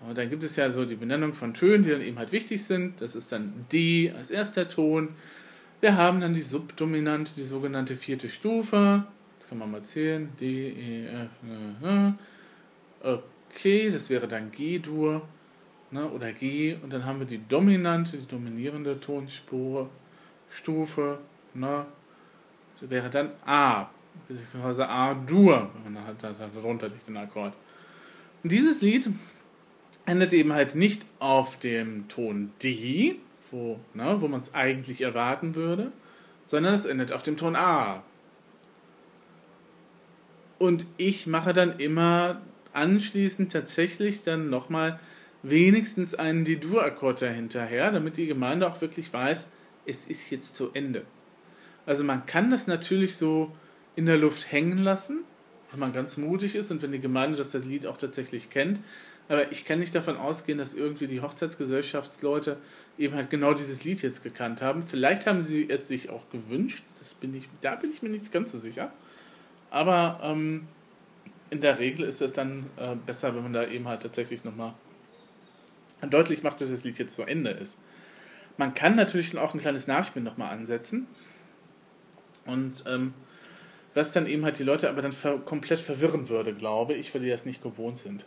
Und 0.00 0.16
dann 0.16 0.30
gibt 0.30 0.42
es 0.42 0.56
ja 0.56 0.70
so 0.70 0.86
die 0.86 0.94
Benennung 0.94 1.34
von 1.34 1.52
Tönen, 1.52 1.84
die 1.84 1.90
dann 1.90 2.00
eben 2.00 2.16
halt 2.16 2.32
wichtig 2.32 2.64
sind. 2.64 3.02
Das 3.02 3.14
ist 3.14 3.30
dann 3.30 3.66
D 3.70 4.10
als 4.16 4.30
erster 4.30 4.66
Ton. 4.66 5.10
Wir 5.82 5.98
haben 5.98 6.22
dann 6.22 6.32
die 6.32 6.40
Subdominante, 6.40 7.32
die 7.36 7.42
sogenannte 7.42 7.94
vierte 7.94 8.30
Stufe. 8.30 9.04
das 9.38 9.50
kann 9.50 9.58
man 9.58 9.70
mal 9.70 9.82
zählen. 9.82 10.30
D, 10.40 10.70
E, 10.70 11.06
F, 11.08 11.28
G, 13.02 13.12
Okay, 13.50 13.90
das 13.90 14.08
wäre 14.08 14.28
dann 14.28 14.50
G-Dur 14.50 15.28
ne, 15.90 16.08
oder 16.08 16.32
G 16.32 16.76
und 16.82 16.92
dann 16.92 17.04
haben 17.04 17.18
wir 17.18 17.26
die 17.26 17.46
dominante, 17.46 18.16
die 18.18 18.26
dominierende 18.26 19.00
Tonspur, 19.00 19.88
Stufe, 20.50 21.18
ne, 21.54 21.86
wäre 22.80 23.10
dann 23.10 23.30
A, 23.44 23.88
beziehungsweise 24.28 24.88
A-Dur, 24.88 25.70
wenn 25.84 25.94
man 25.94 26.04
halt 26.04 26.16
darunter 26.22 26.88
liegt, 26.88 27.06
den 27.06 27.16
Akkord. 27.16 27.54
Und 28.42 28.52
dieses 28.52 28.80
Lied 28.80 29.10
endet 30.06 30.32
eben 30.32 30.52
halt 30.52 30.74
nicht 30.74 31.04
auf 31.18 31.58
dem 31.58 32.08
Ton 32.08 32.52
D, 32.62 33.16
wo, 33.50 33.78
ne, 33.94 34.16
wo 34.20 34.28
man 34.28 34.40
es 34.40 34.54
eigentlich 34.54 35.00
erwarten 35.00 35.54
würde, 35.54 35.92
sondern 36.44 36.74
es 36.74 36.86
endet 36.86 37.12
auf 37.12 37.22
dem 37.22 37.36
Ton 37.36 37.56
A. 37.56 38.02
Und 40.58 40.86
ich 40.96 41.26
mache 41.26 41.52
dann 41.52 41.78
immer 41.78 42.40
anschließend 42.72 43.52
tatsächlich 43.52 44.22
dann 44.22 44.50
nochmal 44.50 44.98
wenigstens 45.42 46.14
einen 46.14 46.44
D-Dur-Akkord 46.44 47.22
dahinterher, 47.22 47.90
damit 47.90 48.16
die 48.16 48.26
Gemeinde 48.26 48.68
auch 48.68 48.80
wirklich 48.80 49.12
weiß, 49.12 49.46
es 49.86 50.06
ist 50.06 50.30
jetzt 50.30 50.54
zu 50.54 50.70
Ende. 50.74 51.04
Also 51.86 52.04
man 52.04 52.26
kann 52.26 52.50
das 52.50 52.66
natürlich 52.66 53.16
so 53.16 53.52
in 53.96 54.06
der 54.06 54.18
Luft 54.18 54.52
hängen 54.52 54.78
lassen, 54.78 55.24
wenn 55.70 55.80
man 55.80 55.92
ganz 55.92 56.16
mutig 56.16 56.54
ist 56.54 56.70
und 56.70 56.82
wenn 56.82 56.92
die 56.92 57.00
Gemeinde 57.00 57.36
das, 57.36 57.52
das 57.52 57.64
Lied 57.64 57.86
auch 57.86 57.96
tatsächlich 57.96 58.50
kennt. 58.50 58.80
Aber 59.28 59.52
ich 59.52 59.64
kann 59.64 59.78
nicht 59.78 59.94
davon 59.94 60.16
ausgehen, 60.16 60.58
dass 60.58 60.74
irgendwie 60.74 61.06
die 61.06 61.20
Hochzeitsgesellschaftsleute 61.20 62.56
eben 62.96 63.14
halt 63.14 63.28
genau 63.28 63.52
dieses 63.52 63.84
Lied 63.84 64.00
jetzt 64.02 64.22
gekannt 64.22 64.62
haben. 64.62 64.82
Vielleicht 64.82 65.26
haben 65.26 65.42
sie 65.42 65.68
es 65.68 65.88
sich 65.88 66.08
auch 66.08 66.28
gewünscht, 66.30 66.82
das 66.98 67.14
bin 67.14 67.34
ich, 67.34 67.48
da 67.60 67.74
bin 67.74 67.90
ich 67.90 68.02
mir 68.02 68.08
nicht 68.08 68.32
ganz 68.32 68.52
so 68.52 68.58
sicher. 68.58 68.90
Aber 69.70 70.20
ähm, 70.22 70.66
in 71.50 71.60
der 71.60 71.78
Regel 71.78 72.06
ist 72.06 72.22
es 72.22 72.32
dann 72.32 72.66
äh, 72.76 72.96
besser, 73.06 73.34
wenn 73.34 73.42
man 73.42 73.52
da 73.52 73.66
eben 73.66 73.86
halt 73.86 74.02
tatsächlich 74.02 74.44
nochmal 74.44 74.74
deutlich 76.02 76.42
macht, 76.42 76.60
dass 76.60 76.70
das 76.70 76.84
Lied 76.84 76.98
jetzt 76.98 77.14
zu 77.14 77.22
Ende 77.22 77.50
ist. 77.50 77.80
Man 78.56 78.74
kann 78.74 78.96
natürlich 78.96 79.30
dann 79.30 79.40
auch 79.40 79.54
ein 79.54 79.60
kleines 79.60 79.86
Nachspiel 79.86 80.22
nochmal 80.22 80.52
ansetzen. 80.52 81.06
Und 82.44 82.84
ähm, 82.86 83.14
was 83.94 84.12
dann 84.12 84.26
eben 84.26 84.44
halt 84.44 84.58
die 84.58 84.64
Leute 84.64 84.88
aber 84.88 85.02
dann 85.02 85.12
ver 85.12 85.38
komplett 85.38 85.80
verwirren 85.80 86.28
würde, 86.28 86.54
glaube 86.54 86.94
ich, 86.94 87.12
weil 87.14 87.22
die 87.22 87.28
das 87.28 87.44
nicht 87.44 87.62
gewohnt 87.62 87.98
sind. 87.98 88.24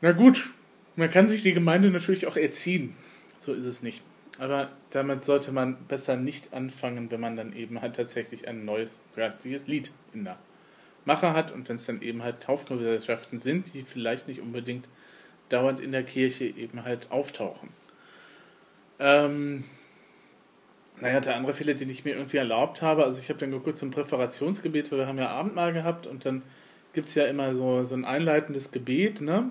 Na 0.00 0.12
gut, 0.12 0.50
man 0.96 1.10
kann 1.10 1.28
sich 1.28 1.42
die 1.42 1.52
Gemeinde 1.52 1.90
natürlich 1.90 2.26
auch 2.26 2.36
erziehen. 2.36 2.96
So 3.36 3.54
ist 3.54 3.64
es 3.64 3.82
nicht. 3.82 4.02
Aber 4.38 4.70
damit 4.90 5.24
sollte 5.24 5.52
man 5.52 5.76
besser 5.86 6.16
nicht 6.16 6.52
anfangen, 6.54 7.10
wenn 7.10 7.20
man 7.20 7.36
dann 7.36 7.54
eben 7.54 7.80
halt 7.80 7.96
tatsächlich 7.96 8.48
ein 8.48 8.64
neues 8.64 9.00
geistliches 9.14 9.66
Lied 9.66 9.90
in 10.14 10.24
der 10.24 10.38
Mache 11.04 11.34
hat 11.34 11.52
und 11.52 11.68
wenn 11.68 11.76
es 11.76 11.86
dann 11.86 12.02
eben 12.02 12.22
halt 12.22 12.42
Taufgesellschaften 12.42 13.38
sind, 13.38 13.74
die 13.74 13.82
vielleicht 13.82 14.28
nicht 14.28 14.40
unbedingt 14.40 14.88
dauernd 15.52 15.80
in 15.80 15.92
der 15.92 16.02
Kirche 16.02 16.44
eben 16.44 16.84
halt 16.84 17.10
auftauchen. 17.10 17.68
Ähm, 18.98 19.64
naja, 21.00 21.20
der 21.20 21.36
andere 21.36 21.54
Fehler, 21.54 21.74
den 21.74 21.88
ich 21.90 22.04
mir 22.04 22.14
irgendwie 22.14 22.36
erlaubt 22.36 22.82
habe, 22.82 23.04
also 23.04 23.18
ich 23.18 23.28
habe 23.28 23.38
dann 23.38 23.50
geguckt 23.50 23.78
zum 23.78 23.90
Präferationsgebet, 23.90 24.92
weil 24.92 24.98
wir 24.98 25.06
haben 25.06 25.18
ja 25.18 25.28
Abendmahl 25.28 25.72
gehabt 25.72 26.06
und 26.06 26.24
dann 26.24 26.42
gibt 26.92 27.08
es 27.08 27.14
ja 27.14 27.24
immer 27.24 27.54
so, 27.54 27.84
so 27.84 27.94
ein 27.94 28.04
einleitendes 28.04 28.72
Gebet, 28.72 29.20
ne? 29.20 29.50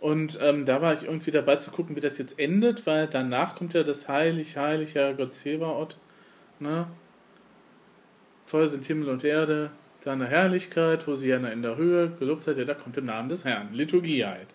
Und 0.00 0.38
ähm, 0.42 0.66
da 0.66 0.82
war 0.82 0.92
ich 0.92 1.04
irgendwie 1.04 1.30
dabei 1.30 1.56
zu 1.56 1.70
gucken, 1.70 1.96
wie 1.96 2.00
das 2.00 2.18
jetzt 2.18 2.38
endet, 2.38 2.86
weil 2.86 3.06
danach 3.06 3.54
kommt 3.54 3.74
ja 3.74 3.82
das 3.82 4.08
Heilig, 4.08 4.56
Heilig, 4.56 4.94
Herr 4.94 5.14
Gott 5.14 5.32
Zebaoth. 5.34 5.96
Ne? 6.60 6.86
Voll 8.44 8.68
sind 8.68 8.84
Himmel 8.84 9.08
und 9.08 9.24
Erde, 9.24 9.70
deine 10.04 10.26
Herrlichkeit, 10.26 11.06
Hosianna 11.06 11.50
in 11.50 11.62
der 11.62 11.76
Höhe, 11.76 12.10
gelobt 12.18 12.44
seid 12.44 12.58
ihr, 12.58 12.66
da 12.66 12.74
kommt 12.74 12.96
im 12.96 13.06
Namen 13.06 13.28
des 13.28 13.44
Herrn. 13.44 13.72
Liturgie 13.72 14.24
halt. 14.24 14.48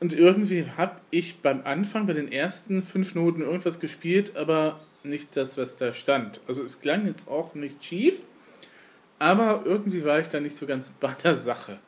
Und 0.00 0.12
irgendwie 0.12 0.66
habe 0.76 0.96
ich 1.10 1.40
beim 1.40 1.62
Anfang, 1.64 2.06
bei 2.06 2.12
den 2.12 2.30
ersten 2.30 2.82
fünf 2.82 3.14
Noten 3.14 3.42
irgendwas 3.42 3.80
gespielt, 3.80 4.36
aber 4.36 4.80
nicht 5.02 5.36
das, 5.36 5.56
was 5.56 5.76
da 5.76 5.92
stand. 5.92 6.40
Also 6.48 6.62
es 6.62 6.80
klang 6.80 7.06
jetzt 7.06 7.28
auch 7.28 7.54
nicht 7.54 7.84
schief, 7.84 8.22
aber 9.18 9.62
irgendwie 9.64 10.04
war 10.04 10.20
ich 10.20 10.28
da 10.28 10.40
nicht 10.40 10.56
so 10.56 10.66
ganz 10.66 10.90
bei 10.90 11.12
der 11.22 11.34
Sache 11.34 11.78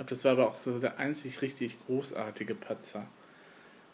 glaube, 0.00 0.10
das 0.10 0.24
war 0.24 0.32
aber 0.32 0.48
auch 0.48 0.54
so 0.54 0.78
der 0.78 0.98
einzig 0.98 1.42
richtig 1.42 1.76
großartige 1.86 2.54
Patzer. 2.54 3.06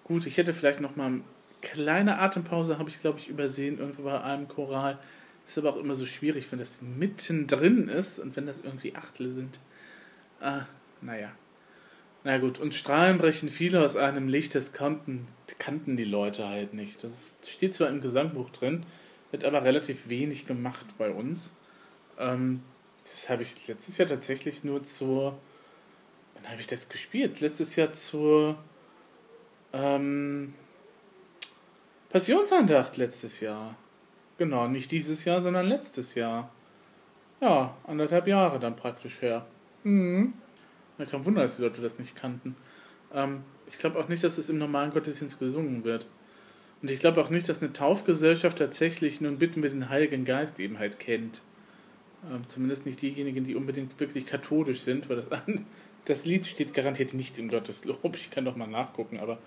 Gut, 0.05 0.27
ich 0.27 0.37
hätte 0.39 0.55
vielleicht 0.55 0.81
noch 0.81 0.95
mal 0.95 1.07
eine 1.07 1.21
kleine 1.63 2.19
Atempause, 2.19 2.79
habe 2.79 2.89
ich 2.89 3.01
glaube 3.01 3.19
ich 3.19 3.29
übersehen, 3.29 3.79
irgendwo 3.79 4.03
bei 4.03 4.21
einem 4.21 4.47
Choral. 4.47 4.99
Ist 5.45 5.59
aber 5.59 5.71
auch 5.71 5.77
immer 5.77 5.95
so 5.95 6.07
schwierig, 6.07 6.51
wenn 6.51 6.59
das 6.59 6.81
mittendrin 6.81 7.89
ist 7.89 8.21
und 8.21 8.37
wenn 8.37 8.47
das 8.47 8.61
irgendwie 8.61 8.95
Achtel 8.95 9.31
sind. 9.33 9.59
Ah, 10.41 10.67
naja. 11.01 11.33
Na 12.27 12.39
gut, 12.39 12.59
und 12.59 12.75
Strahlen 12.75 13.19
brechen 13.19 13.49
viele 13.49 13.85
aus 13.85 13.95
einem 13.95 14.27
Licht, 14.27 14.57
das 14.57 14.73
kannten, 14.73 15.29
kannten 15.61 15.97
die 15.97 16.03
Leute 16.03 16.49
halt 16.49 16.75
nicht. 16.75 17.05
Das 17.05 17.39
steht 17.47 17.73
zwar 17.73 17.89
im 17.89 18.01
Gesangbuch 18.01 18.51
drin, 18.51 18.85
wird 19.31 19.45
aber 19.45 19.63
relativ 19.63 20.09
wenig 20.09 20.45
gemacht 20.45 20.87
bei 20.99 21.09
uns. 21.09 21.55
Ähm, 22.19 22.65
das 23.09 23.31
habe 23.31 23.45
ich 23.45 23.69
letztes 23.69 23.97
Jahr 23.99 24.09
tatsächlich 24.09 24.65
nur 24.65 24.83
zur 24.83 25.39
Wann 26.35 26.51
habe 26.51 26.61
ich 26.61 26.67
das 26.67 26.89
gespielt? 26.89 27.39
Letztes 27.39 27.77
Jahr 27.77 27.93
zur 27.93 28.59
ähm, 29.73 30.53
Passionsandacht 32.11 32.97
letztes 32.97 33.39
Jahr. 33.39 33.77
Genau, 34.37 34.67
nicht 34.67 34.91
dieses 34.91 35.25
Jahr, 35.25 35.43
sondern 35.43 35.67
letztes 35.67 36.17
Jahr. 36.17 36.51
Ja, 37.41 37.77
anderthalb 37.87 38.27
Jahre 38.27 38.59
dann 38.59 38.75
praktisch 38.75 39.23
her. 39.23 39.47
Mhm. 39.85 40.35
Man 40.99 41.09
kann 41.09 41.25
wundern, 41.25 41.45
dass 41.45 41.57
die 41.57 41.63
Leute 41.63 41.83
das 41.83 41.99
nicht 41.99 42.17
kannten. 42.17 42.57
Ähm, 43.13 43.43
ich 43.67 43.79
glaube 43.79 43.99
auch 43.99 44.09
nicht, 44.09 44.25
dass 44.25 44.39
es 44.39 44.49
im 44.49 44.59
normalen 44.59 44.93
Gottesdienst 44.93 45.39
gesungen 45.39 45.85
wird. 45.85 46.07
Und 46.83 46.91
ich 46.91 47.01
glaube 47.01 47.21
auch 47.21 47.31
nicht, 47.31 47.49
dass 47.49 47.63
eine 47.63 47.73
Taufgesellschaft 47.73 48.59
tatsächlich 48.59 49.21
nun 49.21 49.39
Bitten 49.39 49.61
mit 49.61 49.73
dem 49.73 49.89
Heiligen 49.89 50.25
Geist 50.25 50.61
eben 50.61 50.79
halt 50.79 50.99
kennt. 50.99 51.43
Ähm, 52.31 52.43
zumindest 52.49 52.87
nicht 52.87 53.03
diejenigen, 53.03 53.45
die 53.45 53.55
unbedingt 53.55 53.99
wirklich 54.01 54.27
katholisch 54.27 54.81
sind, 54.81 55.09
weil 55.09 55.17
das 55.17 55.29
das 56.07 56.25
Lied 56.25 56.47
steht 56.47 56.73
garantiert 56.73 57.15
nicht 57.15 57.39
im 57.39 57.49
Gotteslob. 57.49 58.15
Ich 58.17 58.31
kann 58.31 58.45
doch 58.45 58.57
mal 58.57 58.69
nachgucken, 58.69 59.19
aber 59.19 59.39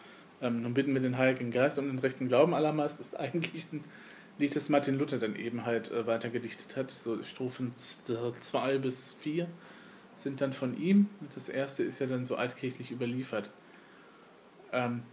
ähm, 0.41 0.61
nun 0.61 0.73
bitten 0.73 0.93
wir 0.93 1.01
den 1.01 1.17
Heiligen 1.17 1.51
Geist 1.51 1.79
und 1.79 1.87
den 1.87 1.99
rechten 1.99 2.27
Glauben 2.27 2.53
allermeist 2.53 2.99
ist 2.99 3.17
eigentlich 3.17 3.71
ein 3.71 3.83
Lied, 4.37 4.55
das 4.55 4.69
Martin 4.69 4.97
Luther 4.97 5.17
dann 5.17 5.35
eben 5.35 5.65
halt 5.65 5.91
äh, 5.91 6.05
weiter 6.05 6.29
gedichtet 6.29 6.77
hat. 6.77 6.91
So 6.91 7.21
Strophen 7.23 7.73
2 7.75 8.77
bis 8.77 9.15
4 9.19 9.47
sind 10.21 10.41
dann 10.41 10.53
von 10.53 10.79
ihm. 10.79 11.07
Das 11.33 11.49
erste 11.49 11.83
ist 11.83 11.99
ja 11.99 12.07
dann 12.07 12.25
so 12.25 12.35
altkirchlich 12.35 12.91
überliefert. 12.91 13.49
Ähm, 14.71 15.03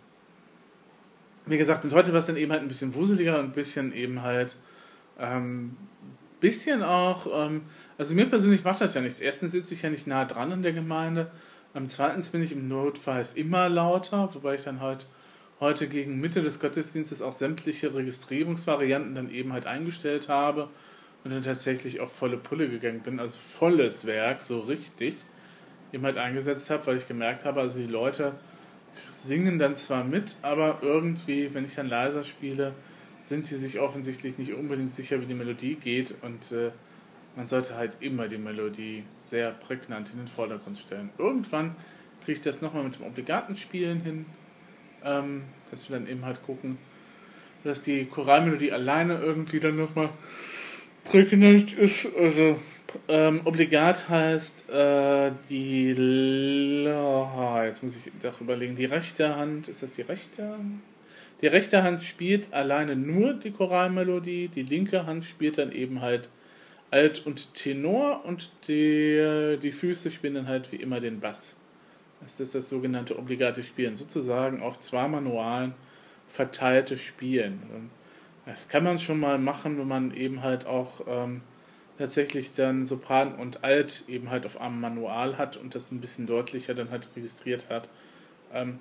wie 1.47 1.59
gesagt, 1.59 1.85
und 1.85 1.93
heute 1.95 2.13
war 2.13 2.21
es 2.21 2.27
dann 2.27 2.37
eben 2.37 2.53
halt 2.53 2.63
ein 2.63 2.69
bisschen 2.69 2.95
wuseliger 2.95 3.39
und 3.39 3.47
ein 3.47 3.53
bisschen 3.53 3.93
eben 3.93 4.23
halt, 4.23 4.57
ähm, 5.19 5.77
bisschen 6.41 6.83
auch, 6.83 7.27
ähm, 7.33 7.63
also 7.99 8.15
mir 8.15 8.27
persönlich 8.27 8.65
macht 8.65 8.81
das 8.81 8.95
ja 8.95 9.01
nichts. 9.01 9.21
Erstens 9.21 9.53
sitze 9.53 9.75
ich 9.75 9.83
ja 9.83 9.91
nicht 9.91 10.07
nah 10.07 10.25
dran 10.25 10.53
an 10.53 10.63
der 10.63 10.73
Gemeinde. 10.73 11.31
Am 11.73 11.89
zweitens 11.89 12.31
bin 12.31 12.43
ich 12.43 12.53
im 12.53 12.69
Notfall 12.69 13.25
immer 13.35 13.69
lauter, 13.69 14.35
wobei 14.35 14.57
ich 14.57 14.65
dann 14.65 14.81
halt 14.81 15.09
heute 15.61 15.89
gegen 15.89 16.21
Mitte 16.21 16.43
des 16.43 16.61
Gottesdienstes 16.61 17.23
auch 17.23 17.33
sämtliche 17.33 17.95
Registrierungsvarianten 17.95 19.15
dann 19.15 19.31
eben 19.31 19.53
halt 19.53 19.67
eingestellt 19.67 20.29
habe 20.29 20.69
und 21.27 21.33
dann 21.33 21.43
tatsächlich 21.43 21.99
auf 21.99 22.13
volle 22.13 22.37
Pulle 22.37 22.69
gegangen 22.69 23.01
bin, 23.01 23.19
also 23.19 23.37
volles 23.37 24.07
Werk, 24.07 24.43
so 24.43 24.61
richtig, 24.61 25.17
eben 25.93 26.05
halt 26.05 26.19
eingesetzt 26.19 26.71
habe, 26.71 26.87
weil 26.87 26.97
ich 26.99 27.09
gemerkt 27.09 27.45
habe, 27.45 27.61
also 27.61 27.81
die 27.81 27.89
Leute 27.89 28.37
singen 29.09 29.59
dann 29.59 29.75
zwar 29.75 30.05
mit, 30.05 30.37
aber 30.43 30.79
irgendwie, 30.83 31.53
wenn 31.53 31.65
ich 31.65 31.75
dann 31.75 31.89
leiser 31.89 32.23
spiele, 32.23 32.75
sind 33.23 33.45
sie 33.45 33.57
sich 33.57 33.81
offensichtlich 33.81 34.39
nicht 34.39 34.55
unbedingt 34.55 34.95
sicher, 34.95 35.21
wie 35.21 35.27
die 35.27 35.35
Melodie 35.35 35.75
geht 35.75 36.15
und 36.23 36.53
äh, 36.53 36.71
man 37.35 37.47
sollte 37.47 37.75
halt 37.75 37.97
immer 37.99 38.29
die 38.29 38.39
Melodie 38.39 39.03
sehr 39.17 39.51
prägnant 39.51 40.13
in 40.13 40.19
den 40.19 40.29
Vordergrund 40.29 40.79
stellen. 40.79 41.11
Irgendwann 41.19 41.75
kriege 42.25 42.39
ich 42.39 42.41
das 42.41 42.63
nochmal 42.63 42.85
mit 42.85 43.01
dem 43.01 43.05
obligaten 43.05 43.57
Spielen 43.57 44.01
hin, 44.01 44.27
ähm, 45.05 45.43
dass 45.73 45.91
wir 45.91 45.99
dann 45.99 46.07
eben 46.07 46.25
halt 46.25 46.45
gucken, 46.45 46.79
dass 47.65 47.83
die 47.83 48.05
Choralmelodie 48.05 48.71
alleine 48.71 49.19
irgendwie 49.19 49.59
dann 49.59 49.75
nochmal 49.75 50.11
prägnant 51.11 51.73
ist. 51.77 52.09
Also 52.17 52.59
ähm, 53.09 53.41
obligat 53.45 54.09
heißt 54.09 54.71
äh, 54.71 55.33
die 55.49 55.95
oh, 56.89 57.63
jetzt 57.63 57.83
muss 57.83 57.97
ich 57.97 58.13
doch 58.23 58.41
überlegen, 58.41 58.77
die 58.77 58.85
rechte 58.85 59.37
Hand, 59.37 59.69
ist 59.69 59.83
das 59.83 59.95
die 59.95 60.03
rechte? 60.03 60.57
Die 61.43 61.47
rechte 61.49 61.83
Hand 61.83 62.03
spielt 62.03 62.53
alleine 62.55 62.97
nur 62.97 63.35
die 63.35 63.51
Choralmelodie, 63.51 64.49
die 64.49 64.63
linke 64.63 65.05
Hand 65.07 65.25
spielt 65.25 65.59
dann 65.59 65.73
eben 65.73 66.01
halt 66.01 66.31
Alt 66.91 67.27
und 67.27 67.55
Tenor 67.55 68.25
und 68.25 68.51
die, 68.69 69.59
die 69.61 69.73
Füße 69.73 70.11
spielen 70.11 70.35
dann 70.35 70.49
halt 70.49 70.73
wie 70.73 70.77
immer 70.77 71.01
den 71.01 71.21
Bass. 71.21 71.57
Das 72.23 72.41
ist 72.41 72.55
das 72.55 72.71
sogenannte 72.71 73.19
obligate 73.19 73.63
Spielen, 73.65 73.97
sozusagen 73.97 74.63
auf 74.63 74.81
zwei 74.81 75.07
Manualen 75.07 75.75
verteilte 76.29 76.97
Spielen. 76.97 77.91
Das 78.47 78.69
kann 78.69 78.85
man 78.85 78.99
schon 78.99 79.21
mal 79.21 79.39
machen, 79.39 79.79
wenn 79.79 79.89
man 79.89 80.15
eben 80.15 80.43
halt 80.43 80.67
auch 80.67 81.01
ähm, 81.09 81.43
tatsächlich 81.99 82.55
dann 82.55 82.87
Sopran 82.87 83.35
und 83.35 83.65
Alt 83.65 84.05
eben 84.09 84.31
halt 84.31 84.47
auf 84.47 84.61
einem 84.61 84.81
Manual 84.81 85.37
hat 85.37 85.57
und 85.57 85.75
das 85.75 85.91
ein 85.91 86.01
bisschen 86.01 86.27
deutlicher 86.27 86.75
dann 86.75 86.91
halt 86.91 87.09
registriert 87.17 87.69
hat. 87.69 87.91
Ähm, 88.53 88.79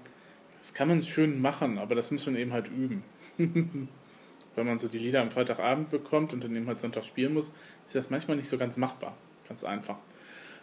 das 0.60 0.74
kann 0.74 0.88
man 0.88 1.04
schön 1.04 1.42
machen, 1.42 1.80
aber 1.80 1.96
das 1.96 2.12
muss 2.12 2.26
man 2.26 2.36
eben 2.36 2.54
halt 2.54 2.68
üben. 2.70 3.04
Wenn 3.38 4.66
man 4.66 4.80
so 4.80 4.88
die 4.88 5.00
Lieder 5.00 5.22
am 5.22 5.32
Freitagabend 5.32 5.90
bekommt 5.90 6.32
und 6.32 6.44
dann 6.44 6.56
eben 6.56 6.68
halt 6.68 6.80
Sonntag 6.80 7.04
spielen 7.04 7.34
muss, 7.34 7.52
ist 7.88 7.96
das 7.96 8.10
manchmal 8.10 8.38
nicht 8.38 8.48
so 8.48 8.58
ganz 8.58 8.78
machbar. 8.78 9.18
Ganz 9.48 9.64
einfach. 9.64 9.98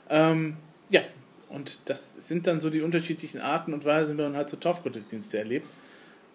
Ähm, 0.09 0.57
ja, 0.91 1.03
und 1.49 1.81
das 1.85 2.15
sind 2.17 2.47
dann 2.47 2.61
so 2.61 2.71
die 2.71 2.81
unterschiedlichen 2.81 3.41
Arten 3.41 3.75
und 3.75 3.85
Weisen, 3.85 4.17
wie 4.17 4.23
man 4.23 4.37
halt 4.37 4.49
so 4.49 4.57
Taufgottesdienste 4.57 5.39
erlebt. 5.39 5.67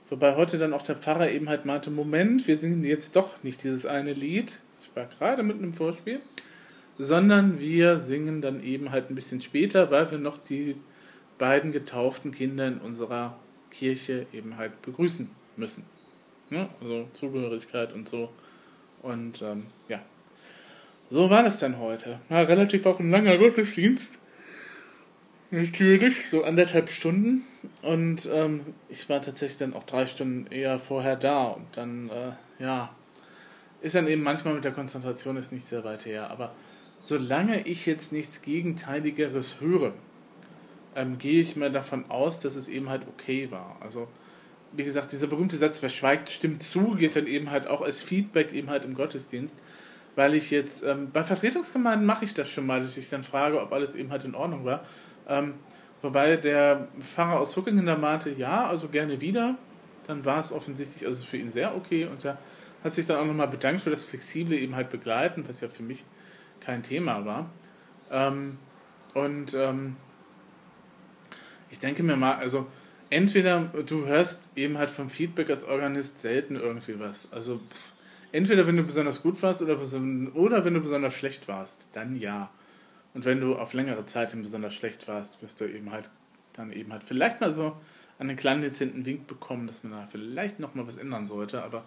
Wobei 0.10 0.36
heute 0.36 0.58
dann 0.58 0.74
auch 0.74 0.84
der 0.84 0.96
Pfarrer 0.96 1.30
eben 1.32 1.50
halt 1.50 1.66
meinte, 1.66 1.92
Moment, 1.92 2.48
wir 2.48 2.56
singen 2.56 2.84
jetzt 2.84 3.16
doch 3.16 3.44
nicht 3.44 3.64
dieses 3.64 3.86
eine 3.86 4.14
Lied, 4.14 4.62
ich 4.82 4.96
war 4.96 5.06
gerade 5.06 5.44
mitten 5.44 5.64
im 5.64 5.74
Vorspiel, 5.74 6.22
sondern 6.98 7.60
wir 7.60 8.00
singen 8.00 8.42
dann 8.42 8.64
eben 8.64 8.92
halt 8.92 9.10
ein 9.10 9.16
bisschen 9.16 9.42
später, 9.42 9.92
weil 9.92 10.10
wir 10.10 10.18
noch 10.18 10.38
die 10.38 10.76
beiden 11.38 11.72
getauften 11.72 12.32
Kinder 12.32 12.68
in 12.68 12.80
unserer 12.80 13.38
Kirche 13.70 14.26
eben 14.34 14.58
halt 14.58 14.82
begrüßen 14.82 15.30
müssen. 15.58 15.86
Ja, 16.50 16.70
also 16.82 17.08
Zugehörigkeit 17.14 17.94
und 17.94 18.08
so. 18.08 18.30
Und 19.02 19.42
ähm, 19.42 19.68
ja, 19.90 20.02
so 21.10 21.30
war 21.30 21.44
das 21.44 21.60
dann 21.60 21.80
heute. 21.80 22.20
War 22.30 22.48
relativ 22.48 22.86
auch 22.86 23.00
ein 23.00 23.12
langer 23.12 23.38
Gottesdienst. 23.38 24.20
Natürlich, 25.52 26.30
so 26.30 26.44
anderthalb 26.44 26.90
Stunden. 26.90 27.44
Und 27.81 28.29
ähm, 28.31 28.74
ich 28.89 29.07
war 29.09 29.21
tatsächlich 29.21 29.57
dann 29.57 29.74
auch 29.74 29.83
drei 29.83 30.07
Stunden 30.07 30.47
eher 30.51 30.79
vorher 30.79 31.15
da. 31.15 31.47
Und 31.47 31.65
dann, 31.75 32.09
äh, 32.09 32.31
ja, 32.63 32.89
ist 33.81 33.95
dann 33.95 34.07
eben 34.07 34.24
manchmal 34.24 34.55
mit 34.55 34.63
der 34.63 34.71
Konzentration 34.71 35.38
ist 35.38 35.51
nicht 35.51 35.65
sehr 35.65 35.83
weit 35.83 36.05
her. 36.05 36.29
Aber 36.29 36.51
solange 37.01 37.67
ich 37.67 37.86
jetzt 37.86 38.12
nichts 38.12 38.41
Gegenteiligeres 38.41 39.62
höre, 39.62 39.93
ähm, 40.95 41.17
gehe 41.17 41.41
ich 41.41 41.55
mal 41.55 41.71
davon 41.71 42.09
aus, 42.09 42.39
dass 42.39 42.55
es 42.55 42.67
eben 42.67 42.89
halt 42.89 43.03
okay 43.07 43.51
war. 43.51 43.77
Also, 43.81 44.07
wie 44.74 44.83
gesagt, 44.83 45.12
dieser 45.12 45.27
berühmte 45.27 45.55
Satz, 45.55 45.81
wer 45.81 45.89
schweigt, 45.89 46.31
stimmt 46.31 46.63
zu, 46.63 46.95
geht 46.95 47.15
dann 47.15 47.27
eben 47.27 47.51
halt 47.51 47.67
auch 47.67 47.81
als 47.81 48.01
Feedback 48.01 48.51
eben 48.51 48.69
halt 48.69 48.83
im 48.83 48.95
Gottesdienst. 48.95 49.55
Weil 50.15 50.33
ich 50.33 50.50
jetzt, 50.50 50.83
ähm, 50.83 51.12
bei 51.12 51.24
Vertretungsgemeinden 51.24 52.05
mache 52.05 52.25
ich 52.25 52.33
das 52.33 52.50
schon 52.50 52.65
mal, 52.65 52.81
dass 52.81 52.97
ich 52.97 53.09
dann 53.09 53.24
frage, 53.24 53.62
ob 53.62 53.71
alles 53.71 53.93
eben 53.93 54.09
halt 54.09 54.25
in 54.25 54.33
Ordnung 54.33 54.65
war. 54.65 54.83
Ähm, 55.27 55.53
wobei 56.01 56.38
der 56.38 56.88
Pfarrer 57.00 57.39
aus 57.39 57.56
Huckingen 57.56 57.86
da 57.86 57.98
meinte, 57.98 58.30
ja, 58.30 58.68
also 58.68 58.89
gerne 58.89 59.22
wieder. 59.22 59.56
Dann 60.06 60.24
war 60.24 60.39
es 60.39 60.51
offensichtlich 60.51 61.06
also 61.06 61.24
für 61.24 61.38
ihn 61.38 61.51
sehr 61.51 61.75
okay 61.75 62.06
und 62.06 62.24
er 62.24 62.38
hat 62.84 62.94
sich 62.94 63.06
dann 63.06 63.18
auch 63.18 63.25
nochmal 63.25 63.48
bedankt 63.48 63.82
für 63.82 63.89
das 63.89 64.04
flexible 64.04 64.58
eben 64.58 64.75
halt 64.75 64.89
begleiten, 64.89 65.44
was 65.48 65.62
ja 65.62 65.68
für 65.68 65.84
mich 65.84 66.06
kein 66.60 66.84
Thema 66.84 67.25
war. 67.25 67.50
Ähm, 68.12 68.58
und 69.13 69.54
ähm, 69.54 69.96
ich 71.70 71.80
denke 71.80 72.04
mir 72.04 72.16
mal, 72.16 72.36
also 72.36 72.68
entweder 73.10 73.62
du 73.86 74.06
hörst 74.06 74.51
eben 74.56 74.77
halt 74.77 74.89
vom 74.89 75.10
Feedback 75.10 75.50
als 75.50 75.63
Organist 75.63 76.20
selten 76.20 76.56
irgendwie 76.56 77.00
was. 77.00 77.32
Also 77.34 77.58
pff, 77.58 77.94
entweder 78.32 78.68
wenn 78.68 78.77
du 78.77 78.84
besonders 78.84 79.22
gut 79.22 79.42
warst 79.42 79.62
oder, 79.62 79.80
oder 80.36 80.66
wenn 80.66 80.74
du 80.74 80.82
besonders 80.82 81.13
schlecht 81.13 81.48
warst, 81.48 81.96
dann 81.96 82.16
ja. 82.16 82.50
Und 83.14 83.26
wenn 83.26 83.40
du 83.40 83.56
auf 83.56 83.74
längere 83.74 84.06
Zeit 84.06 84.32
besonders 84.42 84.74
schlecht 84.74 85.08
warst, 85.08 85.42
wirst 85.42 85.60
du 85.62 85.66
eben 85.66 85.92
halt 85.92 86.10
dann 86.54 86.72
eben 86.72 86.92
halt 86.92 87.04
vielleicht 87.04 87.40
mal 87.42 87.52
so 87.52 87.78
einen 88.20 88.36
kleinen 88.36 88.62
dezenten 88.62 89.06
Wink 89.06 89.28
bekommen, 89.28 89.68
dass 89.68 89.84
man 89.84 89.94
da 89.94 90.06
vielleicht 90.06 90.60
nochmal 90.60 90.88
was 90.88 90.98
ändern 90.98 91.28
sollte. 91.28 91.64
Aber 91.64 91.86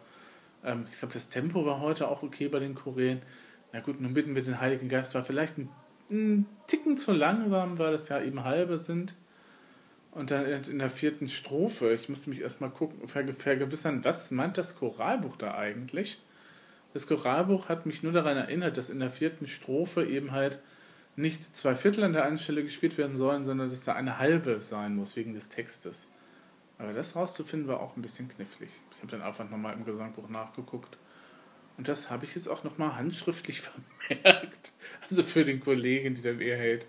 ähm, 0.64 0.84
ich 0.88 0.98
glaube, 0.98 1.14
das 1.14 1.28
Tempo 1.28 1.66
war 1.66 1.80
heute 1.80 2.08
auch 2.08 2.22
okay 2.22 2.48
bei 2.48 2.60
den 2.60 2.74
Choräen. 2.74 3.20
Na 3.72 3.80
gut, 3.80 4.00
nun 4.00 4.14
bitten 4.14 4.34
wir 4.34 4.42
den 4.42 4.60
Heiligen 4.60 4.88
Geist 4.88 5.14
war 5.14 5.24
vielleicht 5.24 5.58
ein, 5.58 5.68
ein 6.10 6.46
Ticken 6.66 6.96
zu 6.96 7.12
langsam, 7.12 7.78
weil 7.78 7.92
das 7.92 8.08
ja 8.08 8.20
eben 8.20 8.44
halbe 8.44 8.78
sind. 8.78 9.16
Und 10.12 10.32
dann 10.32 10.44
in 10.44 10.80
der 10.80 10.90
vierten 10.90 11.28
Strophe, 11.28 11.92
ich 11.92 12.08
musste 12.08 12.30
mich 12.30 12.40
erstmal 12.40 12.70
gucken, 12.70 13.06
vergewissern, 13.06 14.04
was 14.04 14.32
meint 14.32 14.58
das 14.58 14.76
Choralbuch 14.76 15.36
da 15.36 15.54
eigentlich? 15.54 16.20
Das 16.92 17.06
Choralbuch 17.06 17.68
hat 17.68 17.86
mich 17.86 18.02
nur 18.02 18.12
daran 18.12 18.36
erinnert, 18.36 18.76
dass 18.76 18.90
in 18.90 18.98
der 18.98 19.10
vierten 19.10 19.46
Strophe 19.46 20.04
eben 20.04 20.32
halt 20.32 20.60
nicht 21.16 21.56
zwei 21.56 21.74
Viertel 21.74 22.04
an 22.04 22.12
der 22.12 22.24
einen 22.24 22.38
Stelle 22.38 22.62
gespielt 22.62 22.96
werden 22.98 23.16
sollen, 23.16 23.44
sondern 23.44 23.68
dass 23.68 23.84
da 23.84 23.94
eine 23.94 24.18
halbe 24.18 24.60
sein 24.60 24.96
muss, 24.96 25.16
wegen 25.16 25.34
des 25.34 25.48
Textes. 25.48 26.08
Aber 26.78 26.92
das 26.92 27.14
rauszufinden 27.14 27.68
war 27.68 27.80
auch 27.80 27.96
ein 27.96 28.02
bisschen 28.02 28.28
knifflig. 28.28 28.70
Ich 28.92 28.98
habe 28.98 29.08
dann 29.08 29.22
einfach 29.22 29.48
nochmal 29.48 29.74
im 29.74 29.84
Gesangbuch 29.84 30.28
nachgeguckt. 30.28 30.96
Und 31.76 31.88
das 31.88 32.10
habe 32.10 32.24
ich 32.24 32.34
jetzt 32.34 32.48
auch 32.48 32.64
nochmal 32.64 32.96
handschriftlich 32.96 33.60
vermerkt. 34.08 34.72
Also 35.08 35.22
für 35.22 35.44
den 35.44 35.60
Kollegen, 35.60 36.14
die 36.14 36.22
dann 36.22 36.40
eher 36.40 36.56
hält, 36.56 36.86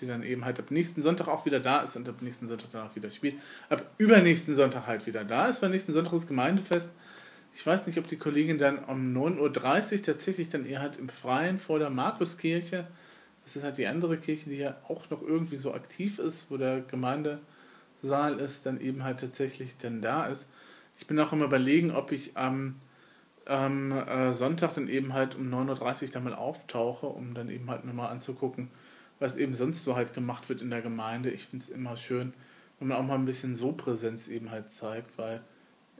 die 0.00 0.06
dann 0.06 0.22
eben 0.22 0.44
halt 0.44 0.58
ab 0.58 0.70
nächsten 0.70 1.02
Sonntag 1.02 1.28
auch 1.28 1.46
wieder 1.46 1.60
da 1.60 1.80
ist 1.80 1.96
und 1.96 2.08
ab 2.08 2.22
nächsten 2.22 2.48
Sonntag 2.48 2.70
dann 2.70 2.88
auch 2.88 2.96
wieder 2.96 3.10
spielt. 3.10 3.34
Ab 3.68 3.84
übernächsten 3.98 4.54
Sonntag 4.54 4.86
halt 4.86 5.06
wieder 5.06 5.24
da 5.24 5.46
ist, 5.46 5.62
weil 5.62 5.70
nächsten 5.70 5.92
Sonntag 5.92 6.12
ist 6.14 6.26
Gemeindefest. 6.26 6.94
Ich 7.54 7.66
weiß 7.66 7.86
nicht, 7.86 7.98
ob 7.98 8.06
die 8.06 8.16
Kollegin 8.16 8.58
dann 8.58 8.78
um 8.84 9.16
9.30 9.16 9.98
Uhr 9.98 10.02
tatsächlich 10.04 10.48
dann 10.48 10.64
eher 10.64 10.80
halt 10.80 10.98
im 10.98 11.08
Freien 11.08 11.58
vor 11.58 11.78
der 11.78 11.90
Markuskirche 11.90 12.86
das 13.50 13.56
ist 13.56 13.64
halt 13.64 13.78
die 13.78 13.88
andere 13.88 14.16
Kirche, 14.16 14.48
die 14.48 14.58
ja 14.58 14.76
auch 14.86 15.10
noch 15.10 15.22
irgendwie 15.22 15.56
so 15.56 15.74
aktiv 15.74 16.20
ist, 16.20 16.52
wo 16.52 16.56
der 16.56 16.82
Gemeindesaal 16.82 18.38
ist, 18.38 18.64
dann 18.64 18.80
eben 18.80 19.02
halt 19.02 19.18
tatsächlich 19.18 19.76
dann 19.76 20.00
da 20.00 20.26
ist. 20.26 20.50
Ich 20.96 21.08
bin 21.08 21.18
auch 21.18 21.32
immer 21.32 21.46
überlegen, 21.46 21.90
ob 21.90 22.12
ich 22.12 22.36
am, 22.36 22.76
am 23.46 23.90
äh, 23.90 24.32
Sonntag 24.32 24.74
dann 24.74 24.86
eben 24.86 25.14
halt 25.14 25.34
um 25.34 25.52
9.30 25.52 26.02
Uhr 26.04 26.08
da 26.12 26.20
mal 26.20 26.34
auftauche, 26.34 27.06
um 27.06 27.34
dann 27.34 27.50
eben 27.50 27.68
halt 27.68 27.84
mir 27.84 27.92
mal 27.92 28.06
anzugucken, 28.06 28.70
was 29.18 29.36
eben 29.36 29.56
sonst 29.56 29.82
so 29.82 29.96
halt 29.96 30.14
gemacht 30.14 30.48
wird 30.48 30.62
in 30.62 30.70
der 30.70 30.82
Gemeinde. 30.82 31.30
Ich 31.30 31.46
finde 31.46 31.64
es 31.64 31.70
immer 31.70 31.96
schön, 31.96 32.32
wenn 32.78 32.86
man 32.86 32.98
auch 32.98 33.04
mal 33.04 33.16
ein 33.16 33.24
bisschen 33.24 33.56
so 33.56 33.72
Präsenz 33.72 34.28
eben 34.28 34.52
halt 34.52 34.70
zeigt, 34.70 35.18
weil 35.18 35.40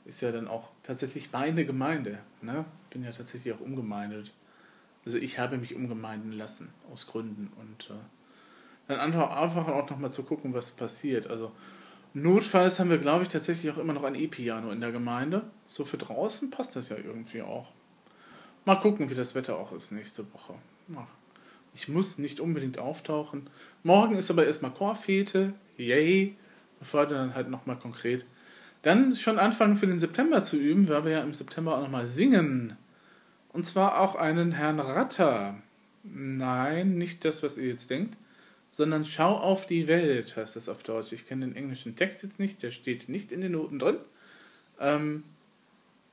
ist 0.05 0.21
ja 0.21 0.31
dann 0.31 0.47
auch 0.47 0.71
tatsächlich 0.85 1.33
meine 1.33 1.65
Gemeinde. 1.65 2.21
Ne? 2.43 2.65
Bin 2.91 3.03
ja 3.03 3.11
tatsächlich 3.11 3.53
auch 3.53 3.61
umgemeindet. 3.61 4.33
Also 5.05 5.19
ich 5.19 5.39
habe 5.39 5.59
mich 5.59 5.75
umgemeinden 5.75 6.33
lassen, 6.33 6.69
aus 6.93 7.07
Gründen. 7.07 7.53
Und 7.59 7.91
äh, 7.91 8.01
dann 8.89 9.01
einfach, 9.01 9.31
einfach 9.37 9.69
auch 9.69 9.89
nochmal 9.89 10.13
zu 10.13 10.23
gucken, 10.23 10.55
was 10.55 10.73
passiert. 10.73 11.29
Also 11.29 11.53
notfalls 12.15 12.79
haben 12.79 12.91
wir, 12.91 12.99
glaube 12.99 13.23
ich, 13.23 13.29
tatsächlich 13.29 13.73
auch 13.73 13.79
immer 13.79 13.93
noch 13.93 14.05
ein 14.05 14.15
E-Piano 14.15 14.71
in 14.71 14.81
der 14.81 14.93
Gemeinde. 14.93 15.43
So 15.67 15.85
für 15.85 15.99
draußen 15.99 16.51
passt 16.51 16.77
das 16.77 16.89
ja 16.89 16.97
irgendwie 16.97 17.43
auch. 17.43 17.73
Mal 18.65 18.77
gucken, 18.77 19.09
wie 19.09 19.15
das 19.15 19.35
Wetter 19.35 19.57
auch 19.59 19.73
ist 19.73 19.91
nächste 19.91 20.31
Woche. 20.35 20.55
Ich 21.73 21.89
muss 21.89 22.19
nicht 22.19 22.41
unbedingt 22.41 22.79
auftauchen. 22.79 23.49
Morgen 23.83 24.17
ist 24.17 24.31
aber 24.31 24.45
erstmal 24.45 24.73
Chorfete. 24.73 25.55
Yay. 25.77 26.37
Bevor 26.79 27.07
dann 27.07 27.35
halt 27.35 27.49
nochmal 27.49 27.79
konkret 27.79 28.25
dann 28.83 29.15
schon 29.15 29.39
anfangen 29.39 29.77
für 29.77 29.87
den 29.87 29.99
September 29.99 30.43
zu 30.43 30.57
üben, 30.57 30.89
weil 30.89 31.05
wir 31.05 31.13
ja 31.13 31.23
im 31.23 31.35
September 31.35 31.77
auch 31.77 31.83
nochmal 31.83 32.07
singen. 32.07 32.77
Und 33.53 33.65
zwar 33.65 34.01
auch 34.01 34.15
einen 34.15 34.53
Herrn 34.53 34.81
Ratter. 34.81 35.57
Nein, 36.03 36.97
nicht 36.99 37.25
das, 37.25 37.43
was 37.43 37.59
ihr 37.59 37.69
jetzt 37.69 37.91
denkt, 37.91 38.17
sondern 38.71 39.05
Schau 39.05 39.37
auf 39.37 39.67
die 39.67 39.89
Welt 39.89 40.37
heißt 40.37 40.57
das 40.57 40.69
auf 40.69 40.83
Deutsch. 40.83 41.13
Ich 41.13 41.27
kenne 41.27 41.47
den 41.47 41.57
englischen 41.57 41.97
Text 41.97 42.23
jetzt 42.23 42.39
nicht, 42.39 42.63
der 42.63 42.71
steht 42.71 43.09
nicht 43.09 43.33
in 43.33 43.41
den 43.41 43.53
Noten 43.53 43.79
drin. 43.79 43.99
Ähm, 44.79 45.25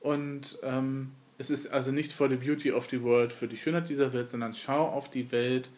und 0.00 0.58
ähm, 0.62 1.12
es 1.38 1.50
ist 1.50 1.68
also 1.68 1.92
nicht 1.92 2.12
for 2.12 2.28
the 2.28 2.36
beauty 2.36 2.72
of 2.72 2.88
the 2.90 3.02
world, 3.02 3.32
für 3.32 3.46
die 3.46 3.56
Schönheit 3.56 3.88
dieser 3.88 4.12
Welt, 4.12 4.28
sondern 4.28 4.54
Schau 4.54 4.88
auf 4.88 5.08
die 5.08 5.30
Welt. 5.30 5.70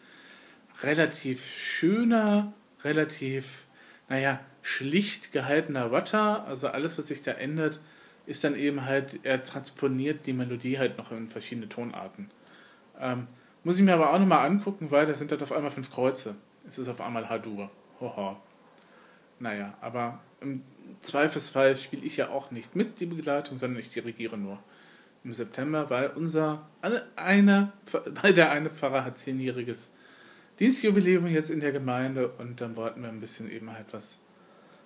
Relativ 0.81 1.45
schöner, 1.45 2.53
relativ, 2.83 3.65
naja, 4.09 4.39
schlicht 4.63 5.31
gehaltener 5.31 5.91
Watter. 5.91 6.45
Also 6.45 6.67
alles, 6.67 6.97
was 6.97 7.07
sich 7.07 7.21
da 7.21 7.31
ändert, 7.31 7.79
ist 8.31 8.43
dann 8.43 8.55
eben 8.55 8.85
halt, 8.85 9.19
er 9.23 9.43
transponiert 9.43 10.25
die 10.25 10.33
Melodie 10.33 10.79
halt 10.79 10.97
noch 10.97 11.11
in 11.11 11.29
verschiedene 11.29 11.69
Tonarten. 11.69 12.31
Ähm, 12.99 13.27
muss 13.63 13.77
ich 13.77 13.83
mir 13.83 13.93
aber 13.93 14.11
auch 14.11 14.19
nochmal 14.19 14.47
angucken, 14.47 14.89
weil 14.89 15.05
da 15.05 15.13
sind 15.13 15.31
halt 15.31 15.43
auf 15.43 15.51
einmal 15.51 15.69
fünf 15.69 15.91
Kreuze. 15.91 16.35
Es 16.67 16.79
ist 16.79 16.87
auf 16.87 17.01
einmal 17.01 17.29
H-Dur. 17.29 17.69
Hoho. 17.99 18.37
Naja, 19.39 19.73
aber 19.81 20.19
im 20.39 20.63
Zweifelsfall 21.01 21.75
spiele 21.75 22.03
ich 22.05 22.17
ja 22.17 22.29
auch 22.29 22.51
nicht 22.51 22.75
mit 22.75 22.99
die 22.99 23.05
Begleitung, 23.05 23.57
sondern 23.57 23.79
ich 23.79 23.91
dirigiere 23.91 24.37
nur 24.37 24.57
im 25.23 25.33
September, 25.33 25.89
weil 25.89 26.09
unser 26.11 26.67
eine, 27.15 27.73
weil 28.21 28.33
der 28.33 28.51
eine 28.51 28.69
Pfarrer 28.69 29.03
hat 29.03 29.17
zehnjähriges 29.17 29.93
Dienstjubiläum 30.59 31.27
jetzt 31.27 31.49
in 31.49 31.59
der 31.59 31.71
Gemeinde 31.71 32.29
und 32.29 32.61
dann 32.61 32.75
wollten 32.75 33.01
wir 33.01 33.09
ein 33.09 33.19
bisschen 33.19 33.51
eben 33.51 33.71
halt 33.71 33.87
was, 33.91 34.17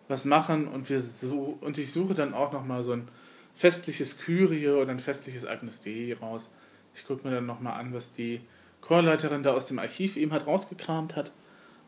was 0.07 0.25
machen 0.25 0.67
und 0.67 0.89
wir 0.89 0.99
so 0.99 1.57
und 1.61 1.77
ich 1.77 1.91
suche 1.91 2.13
dann 2.13 2.33
auch 2.33 2.51
nochmal 2.51 2.83
so 2.83 2.93
ein 2.93 3.07
festliches 3.55 4.17
Kyrie 4.19 4.69
oder 4.69 4.91
ein 4.91 4.99
festliches 4.99 5.45
Agnus 5.45 5.81
Dei 5.81 6.15
raus. 6.19 6.51
Ich 6.93 7.05
gucke 7.05 7.27
mir 7.27 7.33
dann 7.33 7.45
nochmal 7.45 7.79
an, 7.79 7.93
was 7.93 8.11
die 8.11 8.41
Chorleiterin 8.81 9.43
da 9.43 9.53
aus 9.53 9.65
dem 9.65 9.79
Archiv 9.79 10.17
eben 10.17 10.31
halt 10.31 10.45
rausgekramt 10.45 11.15
hat, 11.15 11.31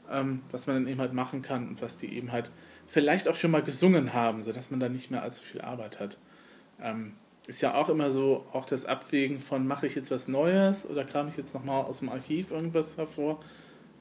ähm, 0.10 0.42
was 0.52 0.68
man 0.68 0.78
dann 0.78 0.88
eben 0.88 1.00
halt 1.00 1.14
machen 1.14 1.42
kann 1.42 1.68
und 1.68 1.82
was 1.82 1.98
die 1.98 2.14
eben 2.14 2.32
halt 2.32 2.50
vielleicht 2.88 3.28
auch 3.28 3.36
schon 3.36 3.52
mal 3.52 3.62
gesungen 3.62 4.14
haben, 4.14 4.44
sodass 4.44 4.72
man 4.72 4.80
da 4.80 4.90
nicht 4.90 5.12
mehr 5.12 5.22
allzu 5.22 5.44
viel 5.44 5.62
Arbeit 5.62 6.00
hat. 6.00 6.18
Ähm, 6.82 7.14
ist 7.48 7.62
ja 7.62 7.76
auch 7.76 7.90
immer 7.90 8.12
so, 8.12 8.46
auch 8.52 8.66
das 8.66 8.86
Abwägen 8.86 9.40
von, 9.40 9.68
mache 9.68 9.88
ich 9.88 9.96
jetzt 9.96 10.12
was 10.12 10.28
Neues 10.28 10.86
oder 10.90 11.06
kram 11.06 11.28
ich 11.28 11.38
jetzt 11.38 11.54
nochmal 11.54 11.86
aus 11.86 12.00
dem 12.00 12.10
Archiv 12.10 12.52
irgendwas 12.52 12.98
hervor, 12.98 13.40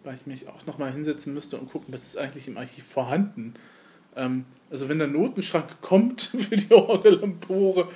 weil 0.02 0.14
ich 0.14 0.26
mich 0.26 0.48
auch 0.48 0.66
nochmal 0.66 0.92
hinsetzen 0.92 1.34
müsste 1.34 1.56
und 1.58 1.70
gucken, 1.70 1.92
was 1.92 2.02
ist 2.02 2.18
eigentlich 2.18 2.48
im 2.48 2.56
Archiv 2.56 2.86
vorhanden. 2.86 3.54
Ähm, 4.16 4.46
also 4.70 4.88
wenn 4.88 4.98
der 4.98 5.08
Notenschrank 5.08 5.80
kommt 5.80 6.22
für 6.22 6.56
die 6.56 6.72
Orgelempore, 6.72 7.88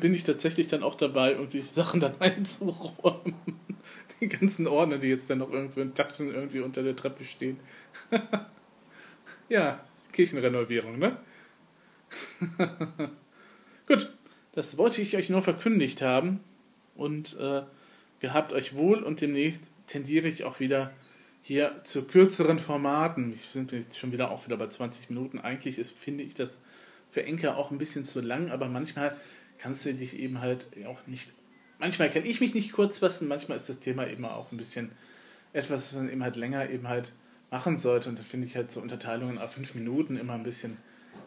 bin 0.00 0.14
ich 0.14 0.24
tatsächlich 0.24 0.68
dann 0.68 0.82
auch 0.82 0.94
dabei, 0.94 1.32
irgendwie 1.32 1.62
Sachen 1.62 2.00
dann 2.00 2.14
einzuräumen. 2.20 3.34
Die 4.20 4.28
ganzen 4.28 4.66
Ordner, 4.66 4.98
die 4.98 5.08
jetzt 5.08 5.30
dann 5.30 5.38
noch 5.38 5.50
irgendwo 5.50 5.80
in 5.80 5.94
Taschen 5.94 6.32
irgendwie 6.32 6.60
unter 6.60 6.82
der 6.82 6.96
Treppe 6.96 7.24
stehen. 7.24 7.58
ja, 9.48 9.80
Kirchenrenovierung, 10.12 10.98
ne? 10.98 11.16
Gut, 13.86 14.12
das 14.52 14.76
wollte 14.76 15.00
ich 15.00 15.16
euch 15.16 15.30
nur 15.30 15.42
verkündigt 15.42 16.02
haben. 16.02 16.40
Und 16.96 17.38
äh, 17.38 17.62
gehabt 18.20 18.52
euch 18.52 18.74
wohl 18.76 19.02
und 19.02 19.20
demnächst 19.20 19.70
tendiere 19.86 20.28
ich 20.28 20.44
auch 20.44 20.60
wieder 20.60 20.92
hier 21.42 21.82
zu 21.84 22.04
kürzeren 22.04 22.58
Formaten. 22.58 23.32
Ich 23.32 23.48
bin 23.52 23.66
jetzt 23.70 23.98
schon 23.98 24.12
wieder 24.12 24.30
auch 24.30 24.46
wieder 24.46 24.56
bei 24.56 24.68
20 24.68 25.10
Minuten. 25.10 25.38
Eigentlich 25.38 25.78
ist, 25.78 25.92
finde 25.92 26.24
ich 26.24 26.34
das 26.34 26.62
für 27.10 27.24
Enker 27.24 27.56
auch 27.56 27.70
ein 27.70 27.78
bisschen 27.78 28.04
zu 28.04 28.20
lang, 28.20 28.50
aber 28.50 28.68
manchmal 28.68 29.16
kannst 29.58 29.84
du 29.84 29.94
dich 29.94 30.18
eben 30.18 30.40
halt 30.40 30.68
auch 30.86 31.06
nicht. 31.06 31.32
Manchmal 31.78 32.10
kann 32.10 32.24
ich 32.24 32.40
mich 32.40 32.54
nicht 32.54 32.72
kurz 32.72 32.98
fassen, 32.98 33.26
manchmal 33.26 33.56
ist 33.56 33.68
das 33.68 33.80
Thema 33.80 34.06
eben 34.06 34.24
auch 34.24 34.52
ein 34.52 34.58
bisschen 34.58 34.92
etwas, 35.52 35.92
was 35.92 35.94
man 35.94 36.10
eben 36.10 36.22
halt 36.22 36.36
länger 36.36 36.68
eben 36.70 36.88
halt 36.88 37.12
machen 37.50 37.78
sollte. 37.78 38.08
Und 38.08 38.18
da 38.18 38.22
finde 38.22 38.46
ich 38.46 38.56
halt 38.56 38.70
so 38.70 38.80
Unterteilungen 38.80 39.38
auf 39.38 39.52
fünf 39.52 39.74
Minuten 39.74 40.16
immer 40.16 40.34
ein 40.34 40.42
bisschen, 40.42 40.76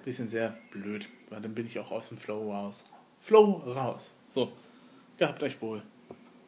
bisschen 0.06 0.28
sehr 0.28 0.58
blöd, 0.71 1.10
weil 1.30 1.41
dann 1.41 1.56
bin 1.56 1.65
ich 1.65 1.80
auch 1.80 1.91
aus 1.91 2.10
dem 2.10 2.17
Flow 2.17 2.52
raus. 2.52 2.86
Flow 3.19 3.63
raus. 3.65 4.13
So, 4.28 4.54
gehabt 5.17 5.41
euch 5.43 5.62
wohl. 5.62 5.82